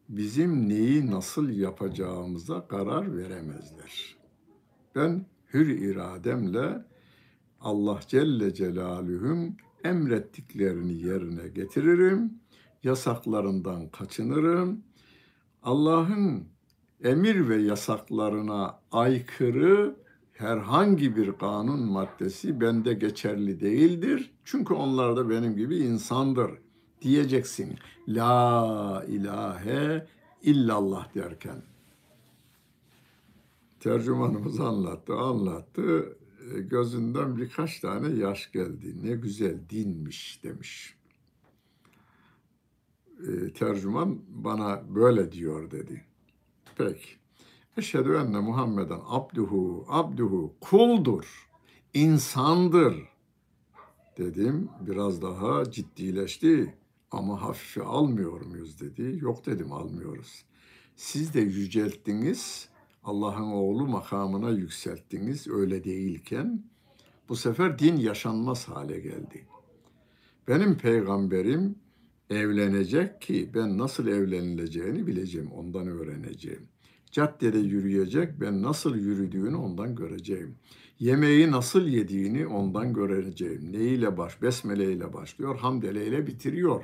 [0.09, 4.17] Bizim neyi nasıl yapacağımıza karar veremezler.
[4.95, 6.85] Ben hür irademle
[7.61, 12.41] Allah Celle Celaluhu'nun emrettiklerini yerine getiririm,
[12.83, 14.83] yasaklarından kaçınırım.
[15.63, 16.49] Allah'ın
[17.05, 20.08] emir ve yasaklarına aykırı
[20.39, 24.31] herhangi bir kanun maddesi bende geçerli değildir.
[24.45, 26.51] Çünkü onlar da benim gibi insandır
[27.03, 27.79] diyeceksin.
[28.09, 30.07] La ilahe
[30.43, 31.63] illallah derken.
[33.81, 36.17] Tercümanımız anlattı, anlattı.
[36.55, 38.95] E, gözünden birkaç tane yaş geldi.
[39.03, 40.97] Ne güzel dinmiş demiş.
[43.29, 46.05] E, tercüman bana böyle diyor dedi.
[46.77, 47.19] Peki.
[47.79, 51.49] Eşhedü enne Muhammeden abduhu, abduhu kuldur,
[51.95, 53.09] insandır
[54.17, 54.69] dedim.
[54.81, 56.75] Biraz daha ciddileşti
[57.11, 59.19] ama hafife almıyor muyuz dedi.
[59.21, 60.45] Yok dedim almıyoruz.
[60.97, 62.69] Siz de yücelttiniz,
[63.05, 66.65] Allah'ın oğlu makamına yükselttiniz öyle değilken
[67.29, 69.47] bu sefer din yaşanmaz hale geldi.
[70.49, 71.77] Benim peygamberim
[72.31, 76.69] evlenecek ki ben nasıl evlenileceğini bileceğim, ondan öğreneceğim.
[77.11, 80.55] Caddede yürüyecek, ben nasıl yürüdüğünü ondan göreceğim.
[81.01, 83.73] Yemeği nasıl yediğini ondan göreceğim.
[83.73, 86.83] Neyle baş, besmele ile başlıyor, hamdele ile bitiriyor.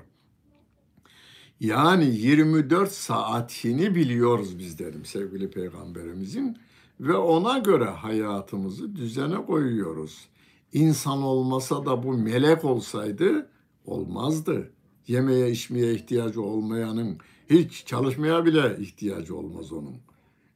[1.60, 6.56] Yani 24 saatini biliyoruz biz dedim sevgili peygamberimizin
[7.00, 10.28] ve ona göre hayatımızı düzene koyuyoruz.
[10.72, 13.50] İnsan olmasa da bu melek olsaydı
[13.86, 14.70] olmazdı.
[15.06, 17.18] Yemeye içmeye ihtiyacı olmayanın
[17.50, 19.96] hiç çalışmaya bile ihtiyacı olmaz onun.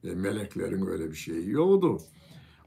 [0.03, 1.97] E, meleklerin öyle bir şeyi yoktu.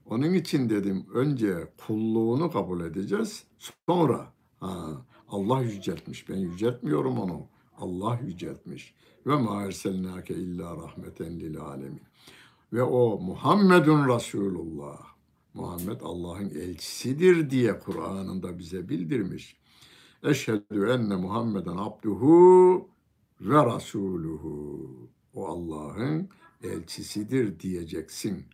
[0.07, 3.45] Onun için dedim önce kulluğunu kabul edeceğiz.
[3.89, 6.28] Sonra ha, Allah yüceltmiş.
[6.28, 7.47] Ben yüceltmiyorum onu.
[7.78, 8.95] Allah yüceltmiş.
[9.26, 12.03] Ve ma erselnake illa rahmeten lil alemin.
[12.72, 15.12] Ve o Muhammedun Resulullah.
[15.55, 19.57] Muhammed Allah'ın elçisidir diye Kur'an'ında bize bildirmiş.
[20.22, 22.89] Eşhedü enne Muhammeden abduhu
[23.41, 24.91] ve rasuluhu.
[25.35, 26.28] O Allah'ın
[26.62, 28.44] elçisidir diyeceksin.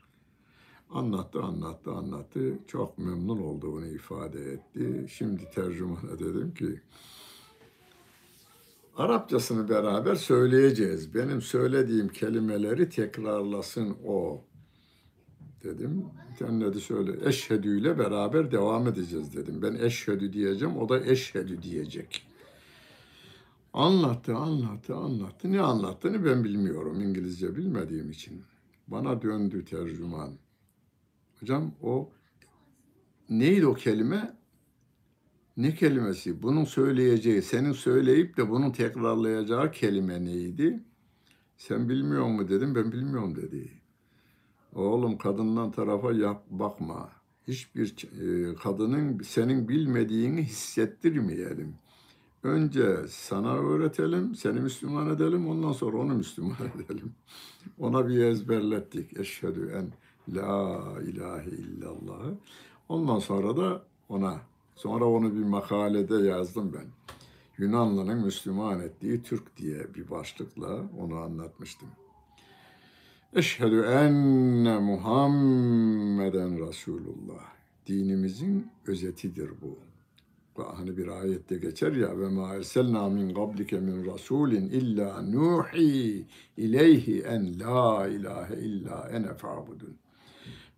[0.90, 2.58] Anlattı, anlattı, anlattı.
[2.66, 5.06] Çok memnun olduğunu ifade etti.
[5.08, 6.80] Şimdi tercümana dedim ki,
[8.98, 11.14] Arapçasını beraber söyleyeceğiz.
[11.14, 14.44] Benim söylediğim kelimeleri tekrarlasın o
[15.64, 16.04] dedim.
[16.38, 19.62] Kendisi söyle eşhedü ile beraber devam edeceğiz dedim.
[19.62, 22.26] Ben eşhedü diyeceğim, o da eşhedü diyecek.
[23.72, 25.52] Anlattı, anlattı, anlattı.
[25.52, 28.42] Ne anlattığını ben bilmiyorum İngilizce bilmediğim için.
[28.88, 30.30] Bana döndü tercüman.
[31.40, 32.10] Hocam o
[33.30, 34.38] neydi o kelime?
[35.56, 36.42] Ne kelimesi?
[36.42, 40.82] Bunun söyleyeceği, senin söyleyip de bunun tekrarlayacağı kelime neydi?
[41.56, 43.72] Sen bilmiyor mu dedim, ben bilmiyorum dedi.
[44.74, 47.10] Oğlum kadından tarafa yap, bakma.
[47.48, 51.74] Hiçbir e, kadının senin bilmediğini hissettirmeyelim.
[52.42, 57.14] Önce sana öğretelim, seni Müslüman edelim, ondan sonra onu Müslüman edelim.
[57.78, 59.16] Ona bir ezberlettik.
[59.16, 59.92] Eşhedü en
[60.36, 62.20] la ilahe illallah.
[62.88, 64.40] Ondan sonra da ona,
[64.76, 66.86] sonra onu bir makalede yazdım ben.
[67.58, 71.88] Yunanlı'nın Müslüman ettiği Türk diye bir başlıkla onu anlatmıştım.
[73.32, 77.44] Eşhedü enne Muhammeden Resulullah.
[77.86, 79.87] Dinimizin özetidir bu.
[80.76, 87.22] Hani bir ayette geçer ya ve ma erselna min qablike min rasulin illa nuhi ileyhi
[87.22, 89.96] en la ilahe illa ene fa'budun.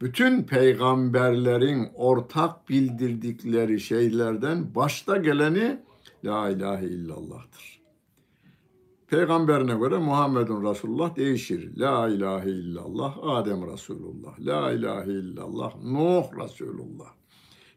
[0.00, 5.78] Bütün peygamberlerin ortak bildirdikleri şeylerden başta geleni
[6.24, 7.80] la ilahe illallah'tır.
[9.10, 11.76] Peygamberine göre Muhammedun Resulullah değişir.
[11.76, 14.40] La ilahe illallah Adem Resulullah.
[14.40, 17.19] La ilahe illallah Nuh Resulullah.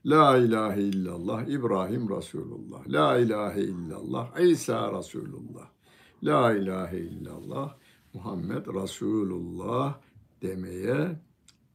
[0.06, 2.88] La ilahe illallah İbrahim Resulullah.
[2.88, 5.70] La ilahe illallah İsa Resulullah.
[6.24, 7.76] La ilahe illallah
[8.14, 10.00] Muhammed Resulullah
[10.42, 11.20] demeye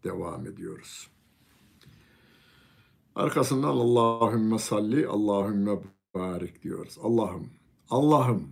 [0.04, 1.08] devam ediyoruz.
[3.14, 5.78] Arkasından Allahümme salli, Allahümme
[6.14, 6.98] barik diyoruz.
[7.02, 7.50] Allah'ım,
[7.90, 8.48] Allah'ım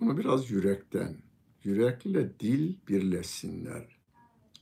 [0.00, 1.16] bunu biraz yürekten,
[1.64, 3.95] yürekle dil birleşsinler.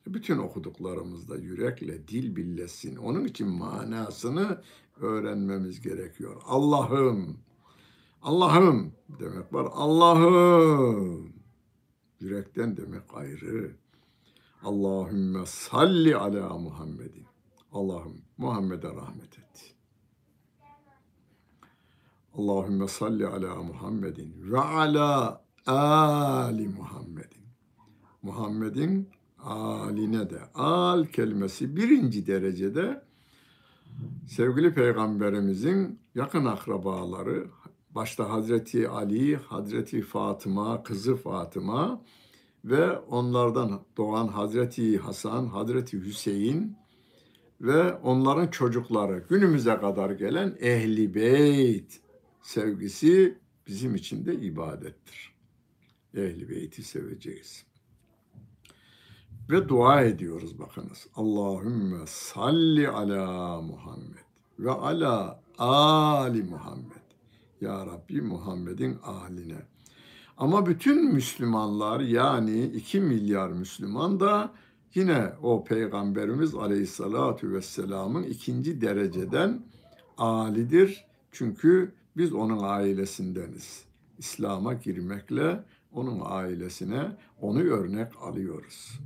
[0.07, 2.97] Bütün okuduklarımızda yürekle dil birleşsin.
[2.97, 4.63] Onun için manasını
[5.01, 6.43] öğrenmemiz gerekiyor.
[6.45, 7.39] Allah'ım,
[8.23, 9.69] Allah'ım demek var.
[9.73, 11.33] Allah'ım.
[12.21, 13.77] Yürekten demek ayrı.
[14.63, 17.27] Allahümme salli ala Muhammedin.
[17.73, 19.75] Allah'ım Muhammed'e rahmet et.
[22.35, 27.45] Allahümme salli ala Muhammedin ve ala ali Muhammedin.
[28.23, 29.09] Muhammed'in
[29.45, 33.03] aline de al kelimesi birinci derecede
[34.29, 37.47] sevgili peygamberimizin yakın akrabaları
[37.91, 42.03] başta Hazreti Ali, Hazreti Fatıma, kızı Fatıma
[42.65, 46.77] ve onlardan doğan Hazreti Hasan, Hazreti Hüseyin
[47.61, 52.01] ve onların çocukları günümüze kadar gelen Ehli Beyt
[52.43, 55.35] sevgisi bizim için de ibadettir.
[56.15, 57.65] Ehli beyti seveceğiz.
[59.51, 61.07] Ve dua ediyoruz bakınız.
[61.15, 64.25] Allahümme salli ala Muhammed
[64.59, 67.05] ve ala ali Muhammed.
[67.61, 69.63] Ya Rabbi Muhammed'in aline.
[70.37, 74.53] Ama bütün Müslümanlar yani 2 milyar Müslüman da
[74.95, 79.63] yine o Peygamberimiz Aleyhisselatü Vesselam'ın ikinci dereceden
[80.19, 81.05] alidir.
[81.33, 83.85] Çünkü biz onun ailesindeniz.
[84.19, 89.01] İslam'a girmekle onun ailesine onu örnek alıyoruz.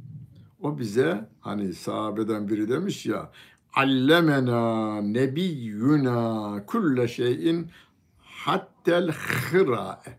[0.62, 3.30] O bize hani sahabeden biri demiş ya
[3.74, 7.70] allemena nebiyyuna kulle şeyin
[8.18, 10.18] hattel hırae.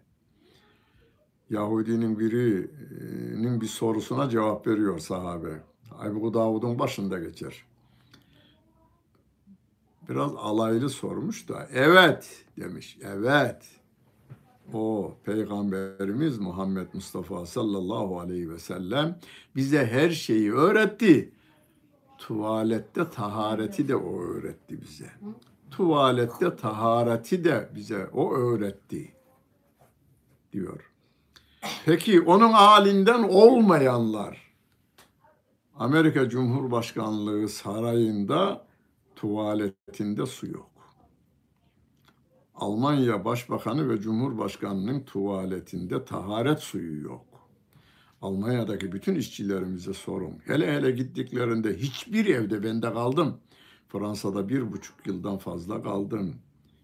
[1.50, 5.64] Yahudinin birinin bir sorusuna cevap veriyor sahabe.
[6.06, 7.66] Ebu Davud'un başında geçer
[10.10, 12.98] biraz alaylı sormuş da evet demiş.
[13.04, 13.79] Evet.
[14.74, 19.20] O peygamberimiz Muhammed Mustafa sallallahu aleyhi ve sellem
[19.56, 21.34] bize her şeyi öğretti.
[22.18, 25.12] Tuvalette tahareti de o öğretti bize.
[25.72, 29.14] Tuvalette tahareti de bize o öğretti
[30.54, 30.92] diyor.
[31.86, 34.50] Peki onun halinden olmayanlar
[35.76, 38.66] Amerika Cumhurbaşkanlığı sarayında
[39.16, 40.69] tuvaletinde su yok.
[42.60, 47.26] Almanya Başbakanı ve Cumhurbaşkanının tuvaletinde taharet suyu yok.
[48.22, 50.34] Almanya'daki bütün işçilerimize sorun.
[50.46, 53.38] Hele hele gittiklerinde hiçbir evde bende kaldım.
[53.88, 56.36] Fransa'da bir buçuk yıldan fazla kaldım.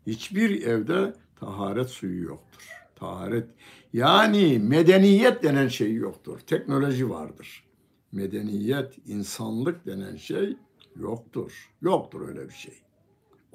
[0.07, 2.69] Hiçbir evde taharet suyu yoktur.
[2.95, 3.47] Taharet
[3.93, 6.39] yani medeniyet denen şey yoktur.
[6.39, 7.63] Teknoloji vardır.
[8.11, 10.57] Medeniyet, insanlık denen şey
[10.95, 11.71] yoktur.
[11.82, 12.84] Yoktur öyle bir şey.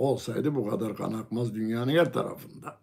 [0.01, 2.79] Olsaydı bu kadar kan akmaz dünyanın her tarafında.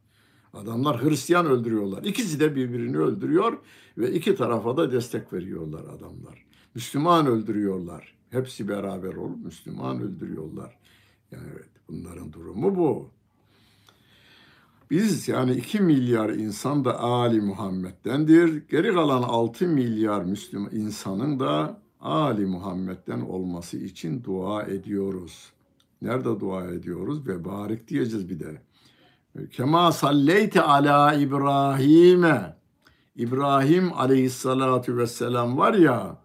[0.53, 2.03] Adamlar Hristiyan öldürüyorlar.
[2.03, 3.57] İkisi de birbirini öldürüyor
[3.97, 6.45] ve iki tarafa da destek veriyorlar adamlar.
[6.75, 8.15] Müslüman öldürüyorlar.
[8.29, 10.77] Hepsi beraber olup Müslüman öldürüyorlar.
[11.31, 13.09] Yani evet bunların durumu bu.
[14.91, 18.67] Biz yani 2 milyar insan da Ali Muhammed'dendir.
[18.69, 25.56] Geri kalan 6 milyar Müslüman insanın da Ali Muhammed'den olması için dua ediyoruz.
[26.01, 27.27] Nerede dua ediyoruz?
[27.27, 28.61] Ve barik diyeceğiz bir de.
[29.51, 32.57] Kema salleyte ala İbrahim'e.
[33.15, 36.17] İbrahim aleyhissalatu vesselam var ya.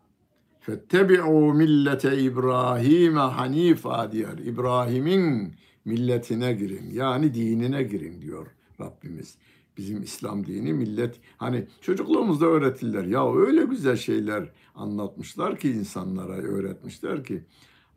[0.60, 4.38] Fettebi'u millete İbrahim'e hanifa diyor.
[4.38, 5.54] İbrahim'in
[5.84, 6.90] milletine girin.
[6.90, 8.46] Yani dinine girin diyor
[8.80, 9.38] Rabbimiz.
[9.76, 13.04] Bizim İslam dini millet hani çocukluğumuzda öğretirler.
[13.04, 17.44] Ya öyle güzel şeyler anlatmışlar ki insanlara öğretmişler ki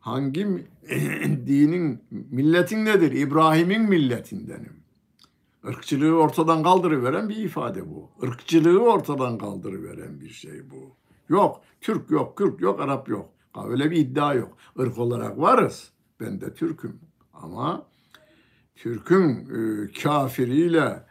[0.06, 0.46] hangi
[1.46, 3.12] dinin milletin nedir?
[3.12, 4.76] İbrahim'in milletindenim.
[5.64, 8.10] Irkçılığı ortadan kaldırıveren bir ifade bu.
[8.22, 10.96] Irkçılığı ortadan kaldırıveren bir şey bu.
[11.28, 13.30] Yok, Türk yok, Kürt yok, Arap yok.
[13.68, 14.56] Öyle bir iddia yok.
[14.78, 15.90] Irk olarak varız.
[16.20, 17.00] Ben de Türk'üm.
[17.34, 17.86] Ama
[18.76, 21.05] Türk'ün e, kafiriyle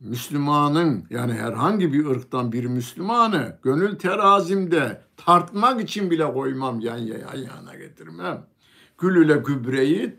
[0.00, 7.36] Müslümanın yani herhangi bir ırktan bir Müslümanı gönül terazimde tartmak için bile koymam yan, yan
[7.36, 8.46] yana getirmem.
[8.98, 10.16] Gül ile gübreyi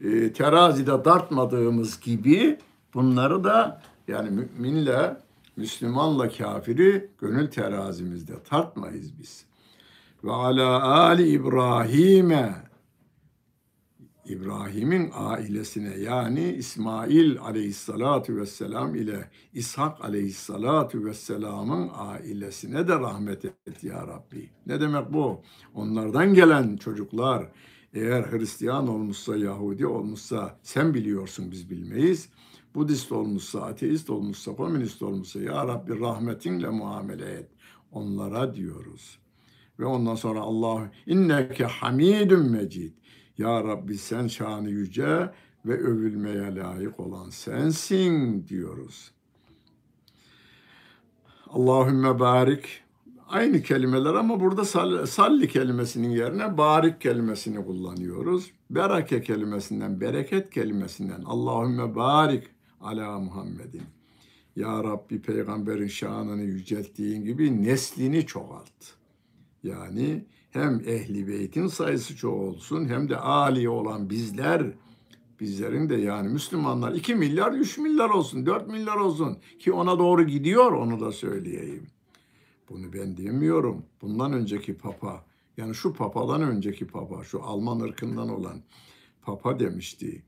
[0.00, 2.58] e, terazide tartmadığımız gibi
[2.94, 5.16] bunları da yani müminle
[5.56, 9.44] Müslümanla kafiri gönül terazimizde tartmayız biz.
[10.24, 12.71] Ve ala ali İbrahim'e
[14.26, 24.06] İbrahim'in ailesine yani İsmail aleyhissalatu vesselam ile İshak aleyhissalatu vesselamın ailesine de rahmet et ya
[24.06, 24.50] Rabbi.
[24.66, 25.42] Ne demek bu?
[25.74, 27.52] Onlardan gelen çocuklar
[27.94, 32.28] eğer Hristiyan olmuşsa, Yahudi olmuşsa sen biliyorsun biz bilmeyiz.
[32.74, 37.50] Budist olmuşsa, ateist olmuşsa, komünist olmuşsa ya Rabbi rahmetinle muamele et.
[37.92, 39.18] Onlara diyoruz.
[39.78, 42.92] Ve ondan sonra Allah inneke hamidun mecid.
[43.38, 45.30] Ya Rabbi sen şanı yüce
[45.66, 49.12] ve övülmeye layık olan sensin diyoruz.
[51.46, 52.82] Allahümme barik
[53.28, 54.64] aynı kelimeler ama burada
[55.06, 58.50] salli kelimesinin yerine barik kelimesini kullanıyoruz.
[58.70, 62.44] Berake kelimesinden, bereket kelimesinden Allahümme barik
[62.80, 63.82] ala Muhammedin.
[64.56, 68.94] Ya Rabbi peygamberin şanını yücelttiğin gibi neslini çoğalt.
[69.62, 74.72] Yani hem ehli beytin sayısı çok olsun hem de ali olan bizler
[75.40, 80.22] bizlerin de yani Müslümanlar 2 milyar 3 milyar olsun 4 milyar olsun ki ona doğru
[80.22, 81.86] gidiyor onu da söyleyeyim.
[82.70, 83.84] Bunu ben demiyorum.
[84.02, 85.24] Bundan önceki papa
[85.56, 88.62] yani şu papadan önceki papa şu Alman ırkından olan
[89.22, 90.22] papa demişti.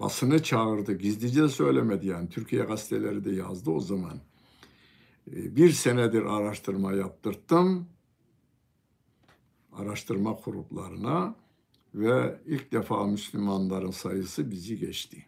[0.00, 4.20] Basını çağırdı gizlice söylemedi yani Türkiye gazeteleri de yazdı o zaman.
[5.30, 7.86] Ee, bir senedir araştırma yaptırttım
[9.80, 11.34] araştırma gruplarına
[11.94, 15.26] ve ilk defa Müslümanların sayısı bizi geçti.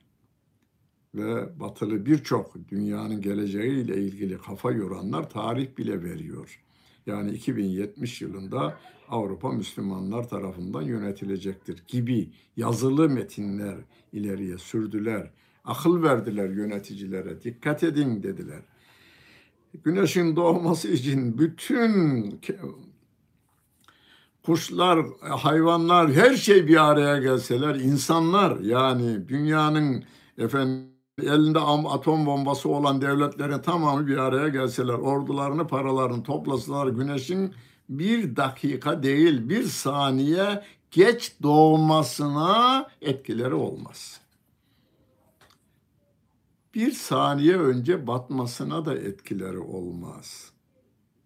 [1.14, 6.60] Ve batılı birçok dünyanın geleceğiyle ilgili kafa yoranlar tarih bile veriyor.
[7.06, 8.78] Yani 2070 yılında
[9.08, 13.76] Avrupa Müslümanlar tarafından yönetilecektir gibi yazılı metinler
[14.12, 15.30] ileriye sürdüler.
[15.64, 17.42] Akıl verdiler yöneticilere.
[17.42, 18.62] Dikkat edin dediler.
[19.84, 22.40] Güneşin doğması için bütün
[24.46, 30.04] kuşlar, hayvanlar, her şey bir araya gelseler, insanlar yani dünyanın
[30.38, 37.54] efendim elinde atom bombası olan devletlerin tamamı bir araya gelseler, ordularını, paralarını toplasalar güneşin
[37.88, 44.22] bir dakika değil bir saniye geç doğmasına etkileri olmaz.
[46.74, 50.51] bir saniye önce batmasına da etkileri olmaz.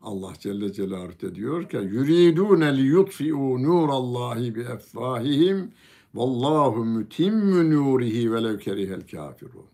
[0.06, 5.72] Allah Celle Celaluhu de diyor ki yuridune li yutfi'u nurallahi bi effahihim
[6.14, 9.66] vallahu mutimmu nurihi velev kerihel kafirun.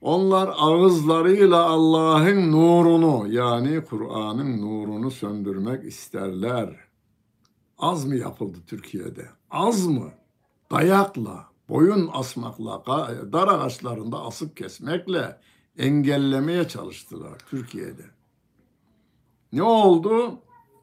[0.00, 6.76] Onlar ağızlarıyla Allah'ın nurunu yani Kur'an'ın nurunu söndürmek isterler.
[7.78, 9.28] Az mı yapıldı Türkiye'de?
[9.50, 10.12] Az mı?
[10.70, 12.82] Dayakla, boyun asmakla,
[13.32, 15.40] dar ağaçlarında asıp kesmekle
[15.78, 18.13] engellemeye çalıştılar Türkiye'de.
[19.54, 20.38] Ne oldu?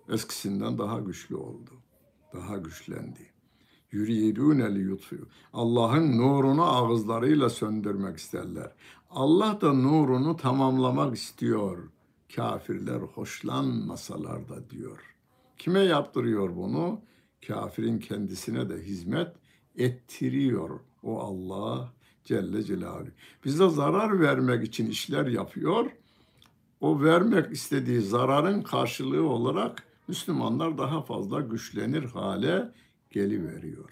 [0.10, 1.72] Eskisinden daha güçlü oldu.
[2.34, 3.32] Daha güçlendi.
[3.92, 5.28] Yürüyedûne li yutfiyu.
[5.54, 8.72] Allah'ın nurunu ağızlarıyla söndürmek isterler.
[9.10, 11.90] Allah da nurunu tamamlamak istiyor.
[12.36, 15.16] Kafirler hoşlanmasalar da diyor.
[15.58, 17.02] Kime yaptırıyor bunu?
[17.48, 19.36] Kafirin kendisine de hizmet
[19.76, 21.94] ettiriyor o Allah
[22.24, 23.12] Celle Celaluhu.
[23.46, 25.92] Bize zarar vermek için işler yapıyor.
[26.82, 32.72] O vermek istediği zararın karşılığı olarak Müslümanlar daha fazla güçlenir hale
[33.12, 33.90] geliveriyor.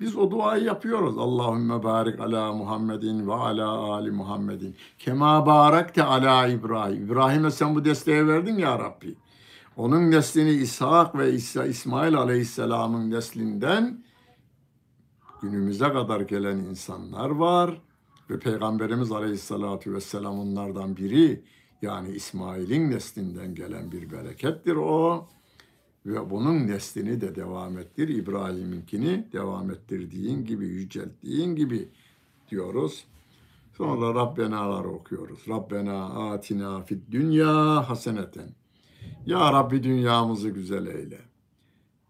[0.00, 1.18] Biz o duayı yapıyoruz.
[1.18, 4.76] Allahümme barik ala Muhammedin ve ala ali Muhammedin.
[4.98, 7.04] Kema barakte ala İbrahim.
[7.04, 9.14] İbrahim'e sen bu desteği verdin ya Rabbi.
[9.76, 11.32] Onun neslini İshak ve
[11.68, 14.04] İsmail aleyhisselamın neslinden
[15.42, 17.80] günümüze kadar gelen insanlar var.
[18.30, 21.44] Ve Peygamberimiz aleyhissalatu vesselam onlardan biri.
[21.82, 25.28] Yani İsmail'in neslinden gelen bir berekettir o
[26.06, 28.08] ve bunun neslini de devam ettir.
[28.08, 31.88] İbrahim'inkini devam ettirdiğin gibi, yücelttiğin gibi
[32.50, 33.04] diyoruz.
[33.76, 35.48] Sonra Rabbena'lar okuyoruz.
[35.48, 38.48] Rabbena atina fid dünya haseneten.
[39.26, 41.20] Ya Rabbi dünyamızı güzel eyle.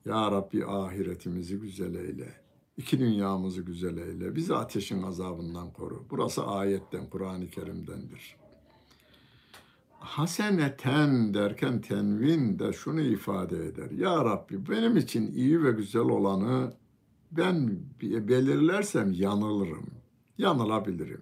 [0.04, 2.34] Ya Rabbi ahiretimizi güzel eyle.
[2.76, 4.36] İki dünyamızı güzel eyle.
[4.36, 6.04] Bizi ateşin azabından koru.
[6.10, 8.41] Burası ayetten, Kur'an-ı Kerim'dendir
[10.02, 13.90] haseneten derken tenvin de şunu ifade eder.
[13.90, 16.72] Ya Rabbi benim için iyi ve güzel olanı
[17.32, 19.86] ben belirlersem yanılırım.
[20.38, 21.20] Yanılabilirim.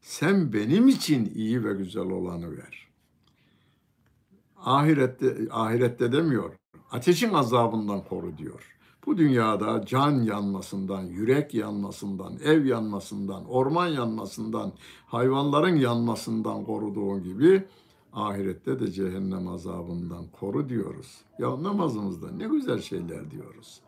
[0.00, 2.88] Sen benim için iyi ve güzel olanı ver.
[4.56, 6.52] Ahirette, ahirette demiyor.
[6.90, 8.76] Ateşin azabından koru diyor.
[9.06, 14.72] Bu dünyada can yanmasından, yürek yanmasından, ev yanmasından, orman yanmasından,
[15.06, 17.64] hayvanların yanmasından koruduğun gibi
[18.16, 21.20] ahirette de cehennem azabından koru diyoruz.
[21.38, 23.80] Ya namazımızda ne güzel şeyler diyoruz.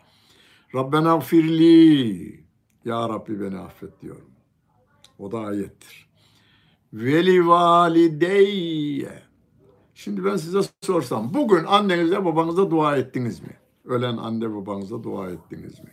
[0.74, 2.44] Rabbena firli.
[2.84, 4.30] Ya Rabbi beni affet diyorum.
[5.18, 6.08] O da ayettir.
[6.92, 9.22] Veli valideyye.
[9.94, 13.56] Şimdi ben size sorsam bugün annenize babanıza dua ettiniz mi?
[13.84, 15.92] Ölen anne babanıza dua ettiniz mi?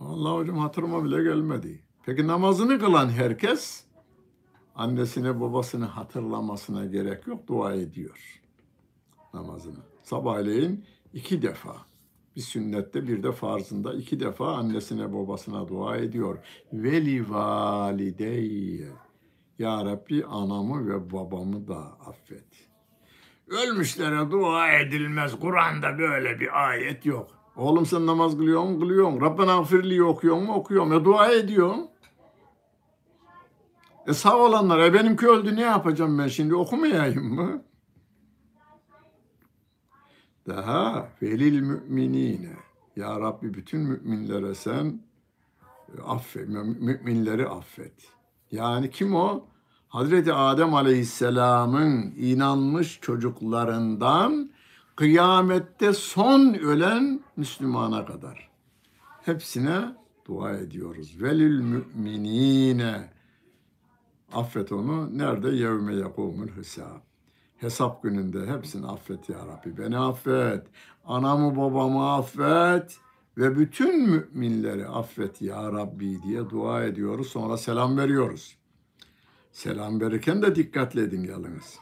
[0.00, 1.82] Allah hocam hatırıma bile gelmedi.
[2.06, 3.87] Peki namazını kılan herkes
[4.78, 8.40] annesine babasını hatırlamasına gerek yok dua ediyor
[9.34, 9.78] namazını.
[10.02, 11.76] Sabahleyin iki defa
[12.36, 16.38] bir sünnette bir de farzında iki defa annesine babasına dua ediyor.
[16.72, 18.88] Veli valideyye.
[19.58, 22.68] Ya Rabbi anamı ve babamı da affet.
[23.48, 25.40] Ölmüşlere dua edilmez.
[25.40, 27.30] Kur'an'da böyle bir ayet yok.
[27.56, 28.80] Oğlum sen namaz kılıyor musun?
[28.80, 29.20] Kılıyorsun.
[29.20, 30.54] Rabbena gafirli okuyor mu?
[30.54, 30.92] Okuyorum.
[30.92, 31.88] Ya dua ediyorsun.
[34.08, 37.62] E sağ olanlar, e benimki öldü ne yapacağım ben şimdi okumayayım mı?
[40.46, 42.56] Daha velil müminine.
[42.96, 45.00] Ya Rabbi bütün müminlere sen
[45.98, 47.92] e, affet, müminleri affet.
[48.50, 49.44] Yani kim o?
[49.88, 54.50] Hazreti Adem Aleyhisselam'ın inanmış çocuklarından
[54.96, 58.48] kıyamette son ölen Müslümana kadar.
[59.22, 59.96] Hepsine
[60.26, 61.22] dua ediyoruz.
[61.22, 63.17] Velil müminine
[64.32, 65.18] Affet onu.
[65.18, 65.48] Nerede?
[65.48, 67.00] Yevme yakumul hesab.
[67.56, 69.78] Hesap gününde hepsini affet ya Rabbi.
[69.78, 70.66] Beni affet.
[71.04, 72.98] Anamı babamı affet.
[73.36, 77.26] Ve bütün müminleri affet ya Rabbi diye dua ediyoruz.
[77.26, 78.58] Sonra selam veriyoruz.
[79.52, 81.78] Selam verirken de dikkatli edin yalnız.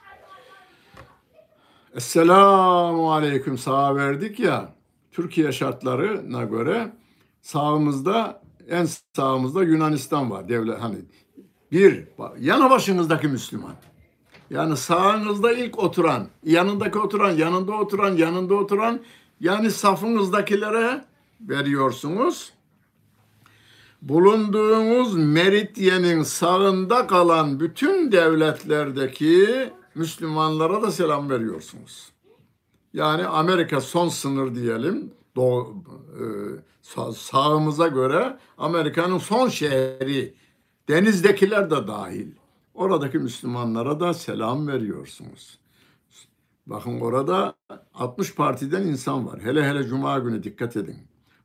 [1.94, 4.74] Esselamu Aleyküm sağa verdik ya.
[5.10, 6.92] Türkiye şartlarına göre
[7.40, 8.86] sağımızda en
[9.16, 10.48] sağımızda Yunanistan var.
[10.48, 10.96] Devlet hani
[11.72, 12.04] bir,
[12.40, 13.74] yanı başınızdaki Müslüman.
[14.50, 19.00] Yani sağınızda ilk oturan, yanındaki oturan, yanında oturan, yanında oturan,
[19.40, 21.04] yani safınızdakilere
[21.40, 22.52] veriyorsunuz.
[24.02, 32.12] Bulunduğunuz merityenin sağında kalan bütün devletlerdeki Müslümanlara da selam veriyorsunuz.
[32.94, 35.12] Yani Amerika son sınır diyelim.
[35.36, 35.74] doğu,
[36.12, 36.22] e,
[36.82, 40.34] sağ- sağımıza göre Amerika'nın son şehri
[40.88, 42.28] denizdekiler de dahil.
[42.74, 45.58] Oradaki Müslümanlara da selam veriyorsunuz.
[46.66, 47.54] Bakın orada
[47.94, 49.40] 60 partiden insan var.
[49.40, 50.96] Hele hele cuma günü dikkat edin.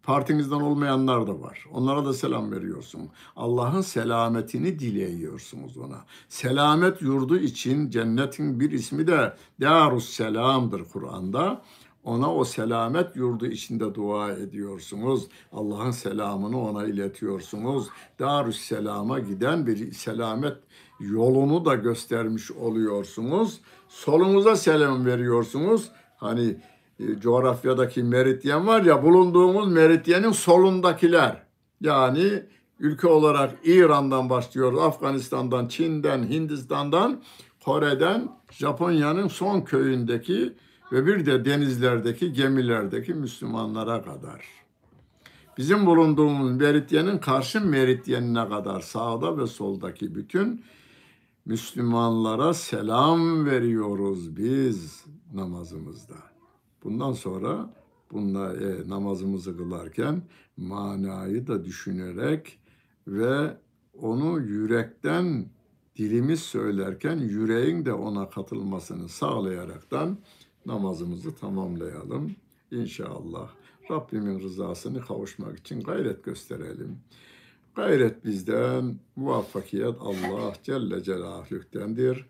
[0.03, 1.65] Partinizden olmayanlar da var.
[1.71, 3.09] Onlara da selam veriyorsun.
[3.35, 6.05] Allah'ın selametini dileyiyorsunuz ona.
[6.29, 11.61] Selamet yurdu için cennetin bir ismi de Darus Selam'dır Kur'an'da.
[12.03, 15.27] Ona o selamet yurdu içinde dua ediyorsunuz.
[15.51, 17.87] Allah'ın selamını ona iletiyorsunuz.
[18.19, 20.57] Darus Selam'a giden bir selamet
[20.99, 23.61] yolunu da göstermiş oluyorsunuz.
[23.89, 25.91] Solunuza selam veriyorsunuz.
[26.17, 26.55] Hani
[26.99, 31.43] e, coğrafyadaki meridyen var ya bulunduğumuz meridyenin solundakiler.
[31.81, 32.43] Yani
[32.79, 34.79] ülke olarak İran'dan başlıyoruz.
[34.79, 37.21] Afganistan'dan, Çin'den, Hindistan'dan,
[37.65, 40.53] Kore'den, Japonya'nın son köyündeki
[40.91, 44.45] ve bir de denizlerdeki gemilerdeki Müslümanlara kadar.
[45.57, 50.63] Bizim bulunduğumuz meridyenin karşı meridyenine kadar sağda ve soldaki bütün
[51.45, 56.15] Müslümanlara selam veriyoruz biz namazımızda.
[56.83, 57.73] Bundan sonra
[58.11, 60.21] bununla e, namazımızı kılarken
[60.57, 62.59] manayı da düşünerek
[63.07, 63.57] ve
[63.93, 65.45] onu yürekten
[65.95, 70.17] dilimiz söylerken yüreğin de ona katılmasını sağlayaraktan
[70.65, 72.35] namazımızı tamamlayalım
[72.71, 73.49] inşallah.
[73.91, 76.97] Rabbimin rızasını kavuşmak için gayret gösterelim.
[77.75, 82.25] Gayret bizden, muvaffakiyet Allah Celle Celaluh'tendir.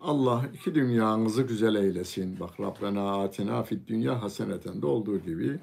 [0.00, 2.40] Allah iki dünyanızı güzel eylesin.
[2.40, 5.58] Bak Rabbena atina fid dünya haseneten de olduğu gibi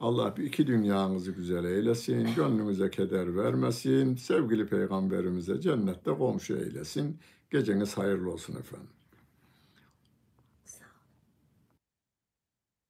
[0.00, 2.28] Allah iki dünyanızı güzel eylesin.
[2.36, 4.16] Gönlünüze keder vermesin.
[4.16, 7.18] Sevgili peygamberimize cennette komşu eylesin.
[7.50, 8.88] Geceniz hayırlı olsun efendim.